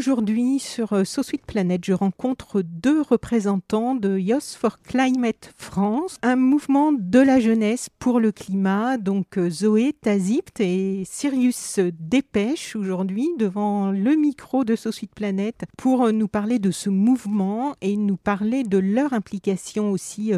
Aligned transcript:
Aujourd'hui, 0.00 0.60
sur 0.60 0.94
euh, 0.94 1.04
So 1.04 1.22
Sweet 1.22 1.44
Planet, 1.44 1.84
je 1.84 1.92
rencontre 1.92 2.62
deux 2.62 3.02
représentants 3.02 3.94
de 3.94 4.16
Youth 4.16 4.56
for 4.58 4.80
Climate 4.80 5.52
France, 5.58 6.16
un 6.22 6.36
mouvement 6.36 6.90
de 6.90 7.18
la 7.18 7.38
jeunesse 7.38 7.90
pour 7.98 8.18
le 8.18 8.32
climat. 8.32 8.96
Donc 8.96 9.36
euh, 9.36 9.50
Zoé 9.50 9.92
Tazipt 9.92 10.58
et 10.60 11.02
Sirius 11.04 11.80
Dépêche 11.98 12.76
aujourd'hui 12.76 13.28
devant 13.38 13.90
le 13.90 14.16
micro 14.16 14.64
de 14.64 14.74
So 14.74 14.90
Sweet 14.90 15.14
Planet 15.14 15.66
pour 15.76 16.06
euh, 16.06 16.12
nous 16.12 16.28
parler 16.28 16.58
de 16.58 16.70
ce 16.70 16.88
mouvement 16.88 17.74
et 17.82 17.98
nous 17.98 18.16
parler 18.16 18.62
de 18.62 18.78
leur 18.78 19.12
implication 19.12 19.92
aussi 19.92 20.32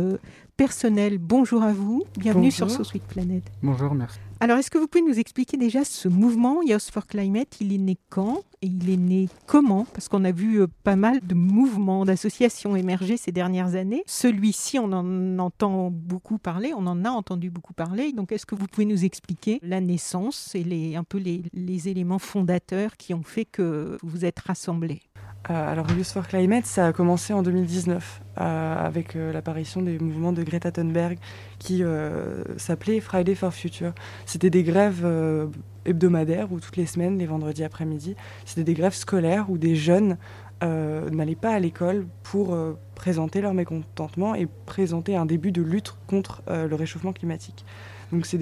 personnelle. 0.56 1.18
Bonjour 1.18 1.62
à 1.62 1.72
vous, 1.72 2.02
bienvenue 2.18 2.50
Bonjour. 2.50 2.68
sur 2.68 2.78
So 2.78 2.82
Sweet 2.82 3.04
Planet. 3.04 3.44
Bonjour, 3.62 3.94
merci. 3.94 4.18
Alors, 4.42 4.58
est-ce 4.58 4.72
que 4.72 4.78
vous 4.78 4.88
pouvez 4.88 5.04
nous 5.04 5.20
expliquer 5.20 5.56
déjà 5.56 5.84
ce 5.84 6.08
mouvement 6.08 6.62
Youth 6.62 6.90
for 6.92 7.06
Climate? 7.06 7.58
Il 7.60 7.72
est 7.72 7.78
né 7.78 7.96
quand 8.10 8.42
et 8.60 8.66
il 8.66 8.90
est 8.90 8.96
né 8.96 9.28
comment? 9.46 9.84
Parce 9.84 10.08
qu'on 10.08 10.24
a 10.24 10.32
vu 10.32 10.60
euh, 10.62 10.66
pas 10.82 10.96
mal 10.96 11.20
de 11.20 11.36
mouvements, 11.36 12.04
d'associations 12.04 12.74
émerger 12.74 13.16
ces 13.16 13.30
dernières 13.30 13.76
années. 13.76 14.02
Celui-ci, 14.08 14.80
on 14.80 14.90
en 14.92 15.38
entend 15.38 15.92
beaucoup 15.92 16.38
parler, 16.38 16.72
on 16.76 16.88
en 16.88 17.04
a 17.04 17.10
entendu 17.10 17.50
beaucoup 17.50 17.72
parler. 17.72 18.12
Donc, 18.12 18.32
est-ce 18.32 18.44
que 18.44 18.56
vous 18.56 18.66
pouvez 18.66 18.84
nous 18.84 19.04
expliquer 19.04 19.60
la 19.62 19.80
naissance 19.80 20.56
et 20.56 20.64
les, 20.64 20.96
un 20.96 21.04
peu 21.04 21.18
les, 21.18 21.88
éléments 21.88 22.18
fondateurs 22.18 22.96
qui 22.96 23.14
ont 23.14 23.22
fait 23.22 23.44
que 23.44 23.96
vous 24.02 24.08
vous 24.08 24.24
êtes 24.24 24.40
rassemblés? 24.40 25.02
Euh, 25.50 25.72
alors, 25.72 25.88
Youth 25.92 26.06
for 26.06 26.26
Climate, 26.26 26.66
ça 26.66 26.88
a 26.88 26.92
commencé 26.92 27.32
en 27.32 27.44
2019 27.44 28.22
avec 28.36 29.16
euh, 29.16 29.32
l'apparition 29.32 29.82
des 29.82 29.98
mouvements 29.98 30.32
de 30.32 30.42
Greta 30.42 30.72
Thunberg 30.72 31.18
qui 31.58 31.84
euh, 31.84 32.42
s'appelait 32.56 33.00
Friday 33.00 33.34
for 33.34 33.52
Future. 33.52 33.92
C'était 34.26 34.50
des 34.50 34.62
grèves 34.62 35.02
euh, 35.04 35.46
hebdomadaires 35.84 36.52
ou 36.52 36.60
toutes 36.60 36.76
les 36.76 36.86
semaines, 36.86 37.18
les 37.18 37.26
vendredis 37.26 37.64
après-midi. 37.64 38.16
C'était 38.44 38.64
des 38.64 38.74
grèves 38.74 38.94
scolaires 38.94 39.50
où 39.50 39.58
des 39.58 39.76
jeunes 39.76 40.16
euh, 40.62 41.08
n'allaient 41.10 41.34
pas 41.34 41.52
à 41.52 41.58
l'école 41.58 42.06
pour 42.22 42.56
présenter 42.94 43.40
leur 43.40 43.54
mécontentement 43.54 44.34
et 44.34 44.48
présenter 44.66 45.16
un 45.16 45.26
début 45.26 45.52
de 45.52 45.62
lutte 45.62 45.94
contre 46.06 46.42
le 46.48 46.74
réchauffement 46.74 47.12
climatique. 47.12 47.64
Donc, 48.12 48.26
c'est 48.26 48.38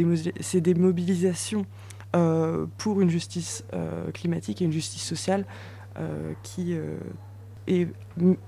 des, 0.60 0.74
mobilisations 0.74 1.64
pour 2.76 3.00
une 3.00 3.08
justice 3.08 3.64
climatique 4.12 4.60
et 4.60 4.64
une 4.64 4.72
justice 4.72 5.02
sociale 5.02 5.46
qui 6.42 6.76
est 7.66 7.88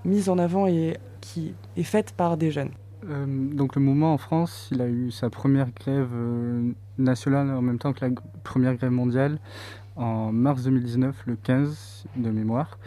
mise 0.04 0.28
en 0.28 0.38
avant 0.38 0.66
et 0.66 0.96
qui 1.20 1.54
est 1.76 1.82
faite 1.82 2.12
par 2.16 2.36
des 2.36 2.50
jeunes. 2.50 2.70
Euh, 3.08 3.26
donc 3.26 3.74
le 3.74 3.82
mouvement 3.82 4.12
en 4.12 4.18
France, 4.18 4.68
il 4.70 4.80
a 4.80 4.88
eu 4.88 5.10
sa 5.10 5.30
première 5.30 5.70
grève 5.72 6.10
euh, 6.14 6.70
nationale 6.98 7.50
en 7.50 7.62
même 7.62 7.78
temps 7.78 7.92
que 7.92 8.04
la 8.04 8.12
première 8.44 8.76
grève 8.76 8.92
mondiale 8.92 9.38
en 9.96 10.32
mars 10.32 10.64
2019, 10.64 11.24
le 11.26 11.36
15 11.36 12.04
de 12.16 12.30
mémoire. 12.30 12.78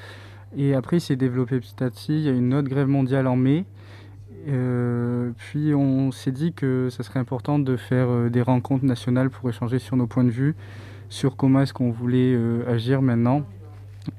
Et 0.58 0.74
après, 0.74 0.98
il 0.98 1.02
s'est 1.02 1.18
développé 1.18 1.60
petit 1.60 1.84
à 1.84 1.90
petit. 1.90 2.14
Il 2.14 2.22
y 2.22 2.30
a 2.30 2.32
eu 2.32 2.38
une 2.38 2.54
autre 2.54 2.70
grève 2.70 2.88
mondiale 2.88 3.28
en 3.28 3.36
mai. 3.36 3.66
Euh, 4.48 5.32
puis 5.38 5.74
on 5.74 6.12
s'est 6.12 6.32
dit 6.32 6.54
que 6.54 6.90
ça 6.90 7.04
serait 7.04 7.20
important 7.20 7.60
de 7.60 7.76
faire 7.76 8.30
des 8.30 8.42
rencontres 8.42 8.86
nationales 8.86 9.30
pour 9.30 9.50
échanger 9.50 9.80
sur 9.80 9.98
nos 9.98 10.08
points 10.08 10.24
de 10.24 10.30
vue, 10.30 10.56
sur 11.10 11.36
comment 11.36 11.62
est-ce 11.62 11.74
qu'on 11.74 11.92
voulait 11.92 12.38
agir 12.68 13.02
maintenant. 13.02 13.44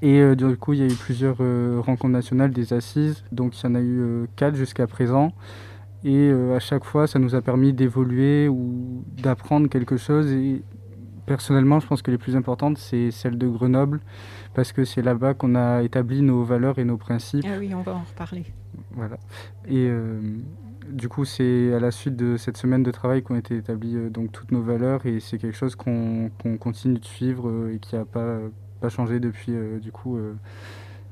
Et 0.03 0.21
euh, 0.21 0.35
du 0.35 0.57
coup, 0.57 0.73
il 0.73 0.81
y 0.81 0.83
a 0.83 0.87
eu 0.87 0.95
plusieurs 0.95 1.37
euh, 1.41 1.81
rencontres 1.85 2.13
nationales, 2.13 2.51
des 2.51 2.73
assises. 2.73 3.25
Donc 3.33 3.61
il 3.61 3.67
y 3.67 3.69
en 3.69 3.75
a 3.75 3.81
eu 3.81 4.01
euh, 4.01 4.27
quatre 4.37 4.55
jusqu'à 4.55 4.87
présent. 4.87 5.33
Et 6.05 6.31
à 6.31 6.61
chaque 6.61 6.85
fois, 6.85 7.09
ça 7.09 7.19
nous 7.19 7.35
a 7.35 7.43
permis 7.43 7.73
d'évoluer 7.73 8.47
ou 8.47 9.03
d'apprendre 9.21 9.69
quelque 9.69 9.97
chose. 9.97 10.31
Et 10.31 10.63
personnellement, 11.25 11.81
je 11.81 11.87
pense 11.89 12.01
que 12.01 12.13
les 12.13 12.19
plus 12.19 12.37
importantes, 12.37 12.79
c'est 12.79 13.11
celle 13.11 13.39
de 13.39 13.49
Grenoble, 13.49 13.99
parce 14.55 14.71
que 14.71 14.85
c'est 14.85 15.03
là-bas 15.03 15.35
qu'on 15.35 15.57
a 15.57 15.83
établi 15.83 16.23
nos 16.23 16.45
valeurs 16.45 16.79
et 16.79 16.85
nos 16.85 16.97
principes. 16.97 17.45
Ah 17.49 17.57
oui, 17.59 17.75
on 17.75 17.81
va 17.81 17.95
en 17.95 18.05
reparler. 18.05 18.45
Voilà. 18.93 19.17
Et 19.69 19.91
du 20.91 21.09
coup, 21.09 21.25
c'est 21.25 21.73
à 21.73 21.81
la 21.81 21.91
suite 21.91 22.17
de 22.17 22.37
cette 22.37 22.57
semaine 22.57 22.83
de 22.83 22.91
travail 22.91 23.23
qu'ont 23.23 23.37
été 23.37 23.57
établies 23.57 23.97
euh, 23.97 24.11
donc 24.11 24.33
toutes 24.33 24.53
nos 24.53 24.63
valeurs, 24.63 25.07
et 25.07 25.21
c'est 25.21 25.39
quelque 25.39 25.57
chose 25.57 25.75
qu'on 25.75 26.31
continue 26.61 26.99
de 26.99 27.05
suivre 27.05 27.49
euh, 27.49 27.75
et 27.75 27.79
qui 27.79 27.97
n'a 27.97 28.05
pas, 28.05 28.39
pas 28.87 28.95
changé 28.95 29.19
depuis 29.19 29.53
euh, 29.53 29.79
du 29.81 29.91
coup 29.91 30.17
euh, 30.17 30.35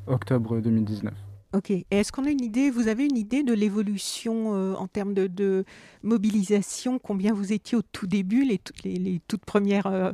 octobre 0.07 0.61
2019. 0.61 1.13
Ok. 1.55 1.71
Et 1.71 1.85
est-ce 1.91 2.11
qu'on 2.13 2.25
a 2.25 2.31
une 2.31 2.43
idée, 2.43 2.71
vous 2.71 2.89
avez 2.89 3.05
une 3.05 3.17
idée 3.17 3.43
de 3.43 3.53
l'évolution 3.53 4.55
euh, 4.55 4.75
en 4.75 4.87
termes 4.87 5.15
de, 5.15 5.27
de 5.27 5.65
mobilisation 6.03 6.99
Combien 7.01 7.33
vous 7.33 7.53
étiez 7.53 7.77
au 7.79 7.83
tout 7.83 8.07
début, 8.07 8.45
les, 8.45 8.59
toutes 8.59 8.83
les, 8.85 8.95
les 8.97 9.21
toutes 9.29 9.45
premières 9.45 9.87
euh, 9.87 10.13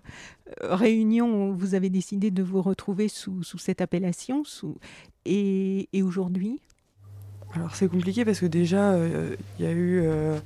réunions 0.63 1.51
où 1.51 1.55
vous 1.55 1.75
avez 1.75 1.91
décidé 1.91 2.31
de 2.31 2.43
vous 2.43 2.63
retrouver 2.63 3.09
sous, 3.09 3.43
sous 3.43 3.59
cette 3.59 3.81
appellation 3.83 4.43
sous, 4.45 4.77
Et, 5.27 5.89
et 5.93 6.03
aujourd'hui? 6.03 6.61
Alors 7.55 7.75
c'est 7.75 7.89
compliqué 7.89 8.25
parce 8.25 8.41
que 8.41 8.47
déjà, 8.47 8.93
euh, 8.93 9.35
il 9.59 9.65
y 9.65 9.69
a 9.69 9.73
eu... 9.73 10.01
euh, 10.03 10.39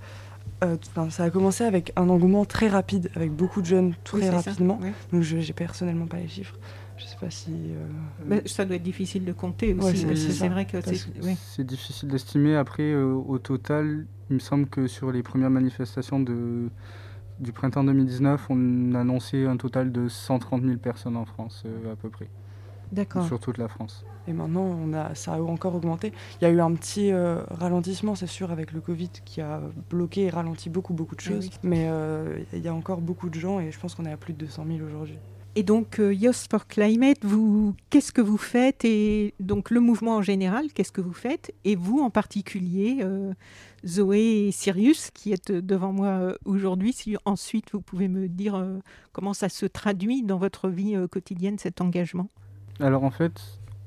euh, 0.62 0.76
ça 1.10 1.24
a 1.24 1.30
commencé 1.30 1.64
avec 1.64 1.92
un 1.97 2.08
engouement 2.08 2.44
très 2.44 2.69
rapide, 2.69 3.10
avec 3.16 3.32
beaucoup 3.32 3.60
de 3.60 3.66
jeunes 3.66 3.94
très 4.04 4.19
Oui, 4.19 4.24
ça, 4.26 4.36
rapidement. 4.36 4.78
ouais. 4.80 4.92
Donc 5.12 5.22
je 5.22 5.36
n'ai 5.36 5.53
personnellement 5.53 6.06
pas 6.06 6.19
les 6.19 6.28
chiffres. 6.28 6.56
Je 6.97 7.05
sais 7.05 7.16
pas 7.21 7.31
si... 7.31 7.50
euh, 7.53 7.87
Bah, 8.27 8.37
Ça 8.47 8.65
doit 8.65 8.77
être 8.77 8.82
difficile 8.82 9.25
de 9.25 9.32
compter 9.32 9.75
aussi. 9.75 10.05
Ouais, 10.05 10.16
c'est- 10.16 10.49
vrai 10.49 10.65
que 10.65 10.81
c'est. 10.81 11.65
difficile 11.66 12.09
d'estimer. 12.09 12.56
Après, 12.56 12.82
euh, 12.93 13.12
au 13.15 13.38
total, 13.38 14.06
il 14.31 14.34
me 14.34 14.41
semble 14.41 14.66
que 14.66 14.87
sur 14.87 15.12
les 15.12 15.22
premières 15.22 15.50
manifestations 15.50 16.21
de, 16.21 16.69
du 17.41 17.53
printemps 17.53 17.84
2019, 17.84 18.47
on 18.50 18.94
a 18.94 19.00
annoncé 19.00 19.44
un 19.47 19.56
total 19.56 19.93
de 19.93 20.09
130 20.09 20.62
000 20.62 20.77
personnes 20.78 21.16
en 21.16 21.25
France, 21.25 21.65
euh, 21.66 21.93
à 21.93 21.97
peu 21.97 22.09
près, 22.10 22.28
D'accord. 22.93 23.27
sur 23.27 23.41
toute 23.41 23.59
la 23.59 23.69
France. 23.69 24.04
Et 24.27 24.33
maintenant, 24.33 24.62
on 24.62 24.93
a, 24.94 25.15
ça 25.15 25.34
a 25.34 25.41
encore 25.41 25.75
augmenté. 25.75 26.12
Il 26.41 26.44
y 26.44 26.47
a 26.47 26.50
eu 26.50 26.60
un 26.60 26.72
petit 26.75 27.12
euh, 27.12 27.43
ralentissement, 27.50 28.15
c'est 28.15 28.27
sûr, 28.27 28.50
avec 28.50 28.72
le 28.72 28.81
Covid 28.81 29.10
qui 29.25 29.41
a 29.43 29.60
bloqué 29.91 30.22
et 30.25 30.31
ralenti 30.31 30.71
beaucoup, 30.71 30.94
beaucoup 30.94 31.15
de 31.15 31.21
choses. 31.21 31.50
oui. 31.53 31.59
Mais 31.62 31.87
euh, 31.88 32.38
il 32.54 32.60
y 32.60 32.69
a 32.69 32.75
encore 32.75 33.00
beaucoup 33.03 33.28
de 33.28 33.38
gens 33.38 33.60
et 33.60 33.71
je 33.71 33.78
pense 33.78 33.94
qu'on 33.94 34.06
est 34.06 34.12
à 34.12 34.16
plus 34.16 34.33
de 34.33 34.38
200 34.38 34.65
000 34.66 34.87
aujourd'hui. 34.87 35.19
Et 35.56 35.62
donc, 35.62 36.00
euh, 36.00 36.12
Youth 36.12 36.47
for 36.50 36.66
Climate, 36.66 37.19
vous, 37.25 37.75
qu'est-ce 37.91 38.10
que 38.12 38.20
vous 38.20 38.37
faites 38.38 38.84
Et 38.84 39.34
donc, 39.38 39.70
le 39.70 39.78
mouvement 39.78 40.16
en 40.16 40.22
général, 40.22 40.72
qu'est-ce 40.72 40.91
que 40.91 41.00
vous 41.00 41.12
faites 41.12 41.54
Et 41.65 41.76
vous 41.76 42.00
en 42.00 42.10
particulier, 42.10 42.98
euh, 43.03 43.32
Zoé 43.87 44.48
et 44.48 44.50
Sirius, 44.50 45.10
qui 45.12 45.32
êtes 45.32 45.53
devant 45.53 45.92
moi 45.92 46.09
euh, 46.09 46.34
aujourd'hui, 46.44 46.92
si 46.92 47.16
ensuite 47.25 47.66
vous 47.72 47.81
pouvez 47.81 48.09
me 48.09 48.26
dire 48.26 48.56
euh, 48.56 48.78
comment 49.12 49.32
ça 49.32 49.48
se 49.48 49.66
traduit 49.66 50.25
dans 50.25 50.38
votre 50.38 50.69
vie 50.69 50.97
euh, 50.97 51.06
quotidienne, 51.06 51.56
cet 51.59 51.81
engagement? 51.81 52.28
Alors 52.81 53.04
en 53.04 53.10
fait, 53.12 53.41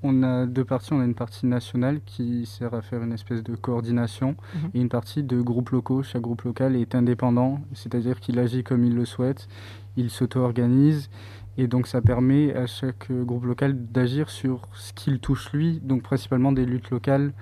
on 0.03 0.23
a 0.23 0.45
deux 0.45 0.63
parties. 0.63 0.93
On 0.93 1.01
a 1.01 1.03
une 1.03 1.15
partie 1.15 1.45
nationale 1.47 1.99
qui 2.05 2.45
sert 2.45 2.73
à 2.75 2.81
faire 2.81 3.03
une 3.03 3.11
espèce 3.11 3.43
de 3.43 3.55
coordination 3.55 4.37
Mhm. 4.55 4.69
et 4.73 4.79
une 4.79 4.89
partie 4.89 5.21
de 5.23 5.41
groupes 5.41 5.71
locaux. 5.71 6.01
Chaque 6.03 6.21
groupe 6.21 6.43
local 6.43 6.77
est 6.77 6.95
indépendant, 6.95 7.59
c'est-à-dire 7.73 8.21
qu'il 8.21 8.39
agit 8.39 8.63
comme 8.63 8.85
il 8.85 8.95
le 8.95 9.03
souhaite, 9.03 9.49
il 9.97 10.11
s'auto-organise 10.11 11.09
et 11.57 11.67
donc 11.67 11.87
ça 11.87 12.01
permet 12.01 12.53
à 12.55 12.67
chaque 12.67 13.09
euh, 13.11 13.23
groupe 13.23 13.45
local 13.45 13.75
d'agir 13.91 14.29
sur 14.29 14.67
ce 14.73 14.93
qu'il 14.93 15.19
touche 15.19 15.51
lui, 15.53 15.79
donc 15.83 16.03
principalement 16.03 16.51
des 16.51 16.65
luttes 16.65 16.89
locales. 16.89 17.33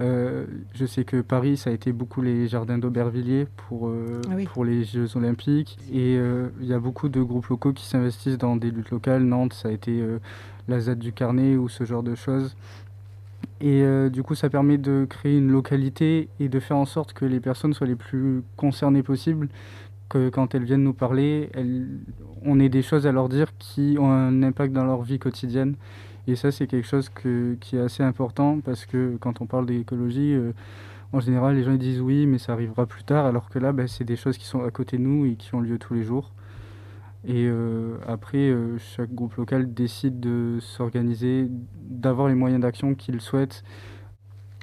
Euh, 0.00 0.46
je 0.72 0.86
sais 0.86 1.04
que 1.04 1.20
Paris, 1.20 1.56
ça 1.56 1.70
a 1.70 1.72
été 1.72 1.92
beaucoup 1.92 2.20
les 2.20 2.48
jardins 2.48 2.78
d'Aubervilliers 2.78 3.46
pour, 3.68 3.88
euh, 3.88 4.20
Ah 4.28 4.32
oui. 4.34 4.44
pour 4.44 4.64
les 4.64 4.84
Jeux 4.84 5.16
Olympiques. 5.16 5.78
Et 5.92 6.16
euh, 6.18 6.48
il 6.60 6.66
y 6.66 6.72
a 6.72 6.80
beaucoup 6.80 7.08
de 7.08 7.22
groupes 7.22 7.46
locaux 7.46 7.72
qui 7.72 7.86
s'investissent 7.86 8.38
dans 8.38 8.56
des 8.56 8.70
luttes 8.70 8.90
locales. 8.90 9.22
Nantes, 9.22 9.52
ça 9.52 9.68
a 9.68 9.72
été 9.72 10.02
la 10.68 10.80
Z 10.80 10.96
du 10.96 11.12
Carnet 11.12 11.56
ou 11.56 11.68
ce 11.68 11.84
genre 11.84 12.02
de 12.02 12.14
choses. 12.14 12.56
Et 13.60 13.84
du 14.10 14.22
coup, 14.22 14.34
ça 14.34 14.50
permet 14.50 14.78
de 14.78 15.06
créer 15.08 15.38
une 15.38 15.50
localité 15.50 16.28
et 16.40 16.48
de 16.48 16.60
faire 16.60 16.76
en 16.76 16.84
sorte 16.86 17.12
que 17.12 17.24
les 17.24 17.40
personnes 17.40 17.72
soient 17.72 17.86
les 17.86 17.94
plus 17.94 18.42
concernées 18.56 19.02
possibles, 19.02 19.48
que 20.08 20.28
quand 20.28 20.54
elles 20.54 20.64
viennent 20.64 20.84
nous 20.84 20.94
parler, 20.94 21.50
on 22.42 22.60
ait 22.60 22.68
des 22.68 22.82
choses 22.82 23.06
à 23.06 23.12
leur 23.12 23.28
dire 23.28 23.56
qui 23.58 23.96
ont 23.98 24.10
un 24.10 24.42
impact 24.42 24.72
dans 24.72 24.84
leur 24.84 25.02
vie 25.02 25.18
quotidienne. 25.18 25.76
Et 26.26 26.36
ça, 26.36 26.50
c'est 26.50 26.66
quelque 26.66 26.86
chose 26.86 27.10
qui 27.10 27.76
est 27.76 27.80
assez 27.80 28.02
important 28.02 28.60
parce 28.60 28.86
que 28.86 29.16
quand 29.20 29.40
on 29.40 29.46
parle 29.46 29.66
d'écologie, 29.66 30.32
euh, 30.32 30.52
en 31.12 31.20
général, 31.20 31.56
les 31.56 31.64
gens 31.64 31.74
disent 31.74 32.00
oui, 32.00 32.26
mais 32.26 32.38
ça 32.38 32.52
arrivera 32.52 32.86
plus 32.86 33.04
tard, 33.04 33.26
alors 33.26 33.48
que 33.50 33.58
là, 33.58 33.72
ben, 33.72 33.86
c'est 33.86 34.04
des 34.04 34.16
choses 34.16 34.38
qui 34.38 34.46
sont 34.46 34.64
à 34.64 34.70
côté 34.70 34.96
de 34.96 35.02
nous 35.02 35.26
et 35.26 35.36
qui 35.36 35.54
ont 35.54 35.60
lieu 35.60 35.78
tous 35.78 35.94
les 35.94 36.02
jours. 36.02 36.32
Et 37.26 37.48
après, 38.06 38.54
chaque 38.76 39.14
groupe 39.14 39.36
local 39.36 39.72
décide 39.72 40.20
de 40.20 40.58
s'organiser, 40.60 41.48
d'avoir 41.88 42.28
les 42.28 42.34
moyens 42.34 42.60
d'action 42.60 42.94
qu'il 42.94 43.18
souhaite. 43.22 43.64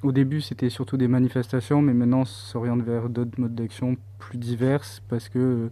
Au 0.03 0.11
début, 0.11 0.41
c'était 0.41 0.69
surtout 0.69 0.97
des 0.97 1.07
manifestations, 1.07 1.81
mais 1.81 1.93
maintenant, 1.93 2.21
on 2.21 2.25
s'oriente 2.25 2.81
vers 2.81 3.09
d'autres 3.09 3.39
modes 3.39 3.53
d'action 3.53 3.97
plus 4.17 4.37
diverses 4.37 5.01
parce 5.07 5.29
que 5.29 5.69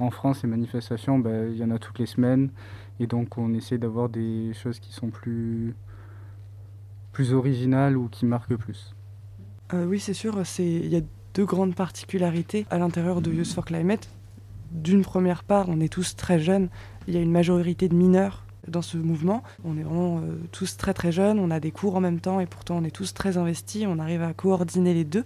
en 0.00 0.10
France, 0.10 0.42
les 0.42 0.48
manifestations, 0.48 1.18
bah, 1.18 1.46
il 1.46 1.56
y 1.56 1.64
en 1.64 1.70
a 1.70 1.78
toutes 1.78 1.98
les 1.98 2.06
semaines. 2.06 2.50
Et 2.98 3.06
donc, 3.06 3.38
on 3.38 3.52
essaie 3.54 3.78
d'avoir 3.78 4.08
des 4.08 4.52
choses 4.54 4.80
qui 4.80 4.92
sont 4.92 5.08
plus, 5.08 5.74
plus 7.12 7.32
originales 7.32 7.96
ou 7.96 8.08
qui 8.08 8.26
marquent 8.26 8.56
plus. 8.56 8.94
Euh, 9.72 9.86
oui, 9.86 10.00
c'est 10.00 10.14
sûr. 10.14 10.42
Il 10.58 10.88
y 10.88 10.96
a 10.96 11.02
deux 11.34 11.44
grandes 11.44 11.74
particularités 11.74 12.66
à 12.70 12.78
l'intérieur 12.78 13.20
de 13.20 13.30
Youth 13.30 13.52
for 13.52 13.64
Climate. 13.64 14.08
D'une 14.72 15.02
première 15.02 15.44
part, 15.44 15.68
on 15.68 15.80
est 15.80 15.92
tous 15.92 16.16
très 16.16 16.38
jeunes. 16.38 16.68
Il 17.06 17.14
y 17.14 17.16
a 17.16 17.20
une 17.20 17.32
majorité 17.32 17.88
de 17.88 17.94
mineurs 17.94 18.44
dans 18.68 18.82
ce 18.82 18.96
mouvement. 18.96 19.42
On 19.64 19.76
est 19.76 19.82
vraiment 19.82 20.18
euh, 20.18 20.36
tous 20.52 20.76
très 20.76 20.94
très 20.94 21.12
jeunes, 21.12 21.38
on 21.38 21.50
a 21.50 21.60
des 21.60 21.70
cours 21.70 21.96
en 21.96 22.00
même 22.00 22.20
temps 22.20 22.40
et 22.40 22.46
pourtant 22.46 22.78
on 22.78 22.84
est 22.84 22.90
tous 22.90 23.14
très 23.14 23.36
investis, 23.36 23.86
on 23.86 23.98
arrive 23.98 24.22
à 24.22 24.32
coordonner 24.32 24.94
les 24.94 25.04
deux. 25.04 25.24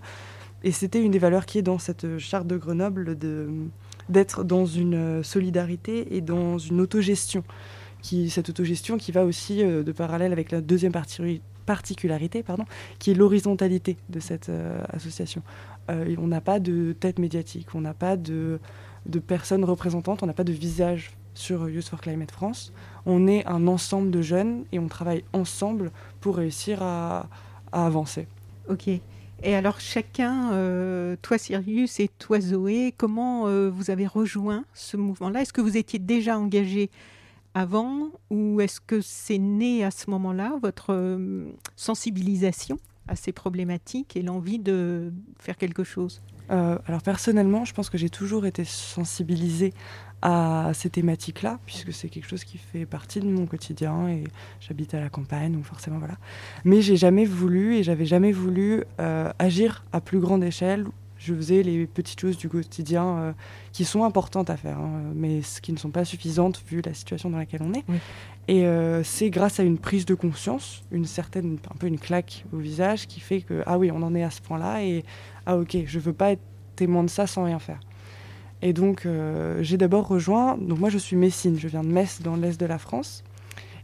Et 0.62 0.72
c'était 0.72 1.02
une 1.02 1.10
des 1.10 1.18
valeurs 1.18 1.44
qui 1.46 1.58
est 1.58 1.62
dans 1.62 1.78
cette 1.78 2.18
charte 2.18 2.46
de 2.46 2.56
Grenoble 2.56 3.18
de, 3.18 3.50
d'être 4.08 4.44
dans 4.44 4.64
une 4.64 5.22
solidarité 5.22 6.16
et 6.16 6.20
dans 6.20 6.58
une 6.58 6.80
autogestion. 6.80 7.44
Qui, 8.00 8.28
cette 8.28 8.50
autogestion 8.50 8.98
qui 8.98 9.12
va 9.12 9.24
aussi 9.24 9.62
euh, 9.62 9.82
de 9.82 9.92
parallèle 9.92 10.32
avec 10.32 10.50
la 10.50 10.60
deuxième 10.60 10.92
particularité, 11.64 12.42
pardon, 12.42 12.64
qui 12.98 13.10
est 13.10 13.14
l'horizontalité 13.14 13.96
de 14.10 14.20
cette 14.20 14.50
euh, 14.50 14.78
association. 14.90 15.42
on 15.88 16.26
n'a 16.26 16.42
pas 16.42 16.60
de 16.60 16.92
tête 16.92 17.18
médiatique, 17.18 17.68
on 17.74 17.80
n'a 17.80 17.94
pas 17.94 18.18
de, 18.18 18.60
de 19.06 19.18
personnes 19.18 19.64
représentantes, 19.64 20.22
on 20.22 20.26
n'a 20.26 20.34
pas 20.34 20.44
de 20.44 20.52
visage 20.52 21.12
sur 21.34 21.68
Youth 21.68 21.88
for 21.88 22.00
Climate 22.00 22.30
France. 22.30 22.72
On 23.06 23.26
est 23.26 23.46
un 23.46 23.66
ensemble 23.66 24.10
de 24.10 24.22
jeunes 24.22 24.64
et 24.72 24.78
on 24.78 24.88
travaille 24.88 25.24
ensemble 25.32 25.90
pour 26.20 26.36
réussir 26.36 26.82
à, 26.82 27.28
avancer. 27.72 28.26
Ok. 28.68 28.88
Et 28.88 29.54
alors 29.54 29.80
chacun, 29.80 30.52
euh, 30.52 31.16
toi 31.20 31.36
Sirius 31.36 32.00
et 32.00 32.08
toi 32.18 32.40
Zoé, 32.40 32.94
comment 32.96 33.46
euh, 33.46 33.68
vous 33.68 33.90
avez 33.90 34.06
rejoint 34.06 34.64
ce 34.72 34.96
mouvement-là? 34.96 35.42
Est-ce 35.42 35.52
que 35.52 35.60
vous 35.60 35.76
étiez 35.76 35.98
déjà 35.98 36.38
engagé 36.38 36.88
avant 37.52 38.10
ou 38.30 38.60
est-ce 38.60 38.80
que 38.80 39.00
c'est 39.00 39.38
né 39.38 39.84
à 39.84 39.90
ce 39.90 40.08
moment-là, 40.10 40.56
votre 40.62 40.92
euh, 40.94 41.46
sensibilisation 41.76 42.78
à 43.06 43.16
ces 43.16 43.32
problématiques 43.32 44.16
et 44.16 44.22
l'envie 44.22 44.58
de 44.58 45.12
faire 45.38 45.56
quelque 45.56 45.84
chose? 45.84 46.22
Alors 46.48 47.02
personnellement, 47.02 47.64
je 47.64 47.72
pense 47.72 47.90
que 47.90 47.98
j'ai 47.98 48.10
toujours 48.10 48.46
été 48.46 48.64
sensibilisée 48.64 49.72
à 50.24 50.70
ces 50.72 50.88
thématiques-là, 50.88 51.58
puisque 51.66 51.92
c'est 51.92 52.08
quelque 52.08 52.26
chose 52.26 52.44
qui 52.44 52.56
fait 52.56 52.86
partie 52.86 53.20
de 53.20 53.26
mon 53.26 53.44
quotidien 53.44 54.08
et 54.08 54.24
j'habite 54.58 54.94
à 54.94 55.00
la 55.00 55.10
campagne, 55.10 55.52
donc 55.52 55.64
forcément 55.64 55.98
voilà. 55.98 56.16
Mais 56.64 56.80
j'ai 56.80 56.96
jamais 56.96 57.26
voulu 57.26 57.76
et 57.76 57.82
j'avais 57.82 58.06
jamais 58.06 58.32
voulu 58.32 58.84
euh, 59.00 59.30
agir 59.38 59.84
à 59.92 60.00
plus 60.00 60.20
grande 60.20 60.42
échelle. 60.42 60.86
Je 61.24 61.34
faisais 61.34 61.62
les 61.62 61.86
petites 61.86 62.20
choses 62.20 62.36
du 62.36 62.50
quotidien 62.50 63.06
euh, 63.06 63.32
qui 63.72 63.86
sont 63.86 64.04
importantes 64.04 64.50
à 64.50 64.56
faire, 64.58 64.78
hein, 64.78 65.00
mais 65.14 65.40
qui 65.62 65.72
ne 65.72 65.78
sont 65.78 65.88
pas 65.88 66.04
suffisantes 66.04 66.62
vu 66.68 66.82
la 66.84 66.92
situation 66.92 67.30
dans 67.30 67.38
laquelle 67.38 67.62
on 67.62 67.72
est. 67.72 67.84
Et 68.46 68.66
euh, 68.66 69.02
c'est 69.02 69.30
grâce 69.30 69.58
à 69.58 69.62
une 69.62 69.78
prise 69.78 70.04
de 70.04 70.14
conscience, 70.14 70.82
une 70.90 71.06
certaine, 71.06 71.56
un 71.70 71.76
peu 71.76 71.86
une 71.86 71.98
claque 71.98 72.44
au 72.52 72.58
visage 72.58 73.06
qui 73.06 73.20
fait 73.20 73.40
que 73.40 73.62
ah 73.64 73.78
oui, 73.78 73.90
on 73.90 74.02
en 74.02 74.14
est 74.14 74.22
à 74.22 74.30
ce 74.30 74.42
point-là 74.42 74.82
et 74.84 75.02
ah 75.46 75.56
ok, 75.56 75.78
je 75.86 75.98
veux 75.98 76.12
pas 76.12 76.32
être 76.32 76.42
témoin 76.76 77.02
de 77.04 77.10
ça 77.10 77.26
sans 77.26 77.44
rien 77.44 77.58
faire. 77.58 77.80
Et 78.60 78.74
donc, 78.74 79.06
euh, 79.06 79.62
j'ai 79.62 79.78
d'abord 79.78 80.06
rejoint, 80.06 80.58
donc 80.58 80.78
moi 80.78 80.90
je 80.90 80.98
suis 80.98 81.16
Messine, 81.16 81.58
je 81.58 81.68
viens 81.68 81.82
de 81.82 81.88
Metz 81.88 82.20
dans 82.22 82.36
l'est 82.36 82.60
de 82.60 82.66
la 82.66 82.78
France. 82.78 83.24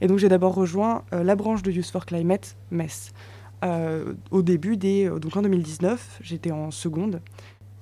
Et 0.02 0.06
donc, 0.06 0.18
j'ai 0.18 0.30
d'abord 0.30 0.54
rejoint 0.54 1.04
la 1.12 1.36
branche 1.36 1.62
de 1.62 1.70
Youth 1.70 1.90
for 1.90 2.06
Climate, 2.06 2.56
Metz. 2.70 3.12
Euh, 3.62 4.14
au 4.30 4.42
début 4.42 4.76
des. 4.76 5.08
Donc 5.20 5.36
en 5.36 5.42
2019, 5.42 6.20
j'étais 6.22 6.50
en 6.50 6.70
seconde 6.70 7.20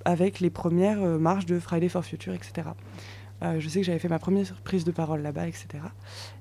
avec 0.04 0.40
les 0.40 0.50
premières 0.50 1.00
marches 1.00 1.46
de 1.46 1.58
Friday 1.58 1.88
for 1.88 2.04
Future, 2.04 2.32
etc. 2.32 2.68
je 3.42 3.68
sais 3.68 3.80
que 3.80 3.86
j'avais 3.86 3.98
fait 3.98 4.08
ma 4.08 4.18
première 4.18 4.54
prise 4.64 4.84
de 4.84 4.90
parole 4.90 5.20
là-bas, 5.20 5.46
etc. 5.46 5.66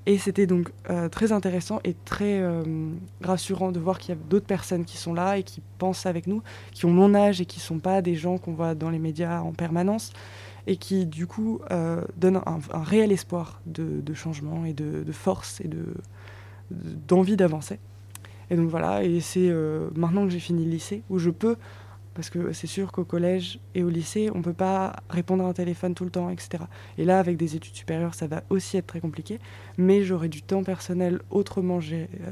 Et 0.05 0.17
c'était 0.17 0.47
donc 0.47 0.71
très 1.11 1.33
intéressant 1.33 1.79
et 1.83 1.95
très 2.05 2.41
rassurant 3.21 3.71
de 3.71 3.79
voir 3.79 3.99
qu'il 3.99 4.15
y 4.15 4.17
a 4.17 4.21
d'autres 4.29 4.45
personnes 4.45 4.85
qui 4.85 4.95
sont 4.95 5.13
là 5.13 5.37
et 5.37 5.43
qui 5.43 5.61
pensent 5.79 6.05
avec 6.05 6.27
nous, 6.27 6.41
qui 6.71 6.85
ont 6.85 6.91
mon 6.91 7.13
âge 7.13 7.41
et 7.41 7.45
qui 7.45 7.59
ne 7.59 7.63
sont 7.63 7.79
pas 7.79 8.01
des 8.01 8.15
gens 8.15 8.37
qu'on 8.37 8.53
voit 8.53 8.73
dans 8.73 8.89
les 8.89 8.99
médias 8.99 9.41
en 9.41 9.51
permanence, 9.51 10.13
et 10.67 10.75
qui 10.75 11.05
du 11.05 11.25
coup 11.25 11.61
euh, 11.71 12.03
donne 12.17 12.41
un, 12.45 12.83
réel 12.83 13.11
espoir 13.11 13.61
de, 13.65 14.13
changement 14.13 14.65
et 14.65 14.73
de, 14.73 15.11
force 15.11 15.61
et 15.61 15.69
d'envie 16.69 17.37
d'avancer. 17.37 17.79
Et 18.49 18.55
donc 18.55 18.69
voilà, 18.69 19.03
et 19.03 19.19
c'est 19.19 19.49
euh, 19.49 19.89
maintenant 19.95 20.23
que 20.23 20.29
j'ai 20.29 20.39
fini 20.39 20.63
le 20.63 20.71
lycée 20.71 21.03
où 21.09 21.19
je 21.19 21.29
peux, 21.29 21.57
parce 22.13 22.29
que 22.29 22.51
c'est 22.53 22.67
sûr 22.67 22.91
qu'au 22.91 23.03
collège 23.03 23.59
et 23.75 23.83
au 23.83 23.89
lycée, 23.89 24.31
on 24.33 24.39
ne 24.39 24.43
peut 24.43 24.53
pas 24.53 24.95
répondre 25.09 25.43
à 25.43 25.47
un 25.47 25.53
téléphone 25.53 25.93
tout 25.93 26.03
le 26.03 26.09
temps, 26.09 26.29
etc. 26.29 26.63
Et 26.97 27.05
là, 27.05 27.19
avec 27.19 27.37
des 27.37 27.55
études 27.55 27.75
supérieures, 27.75 28.15
ça 28.15 28.25
va 28.25 28.43
aussi 28.49 28.77
être 28.77 28.87
très 28.87 29.01
compliqué, 29.01 29.39
mais 29.77 30.03
j'aurai 30.03 30.27
du 30.27 30.41
temps 30.41 30.63
personnel 30.63 31.19
autrement 31.29 31.79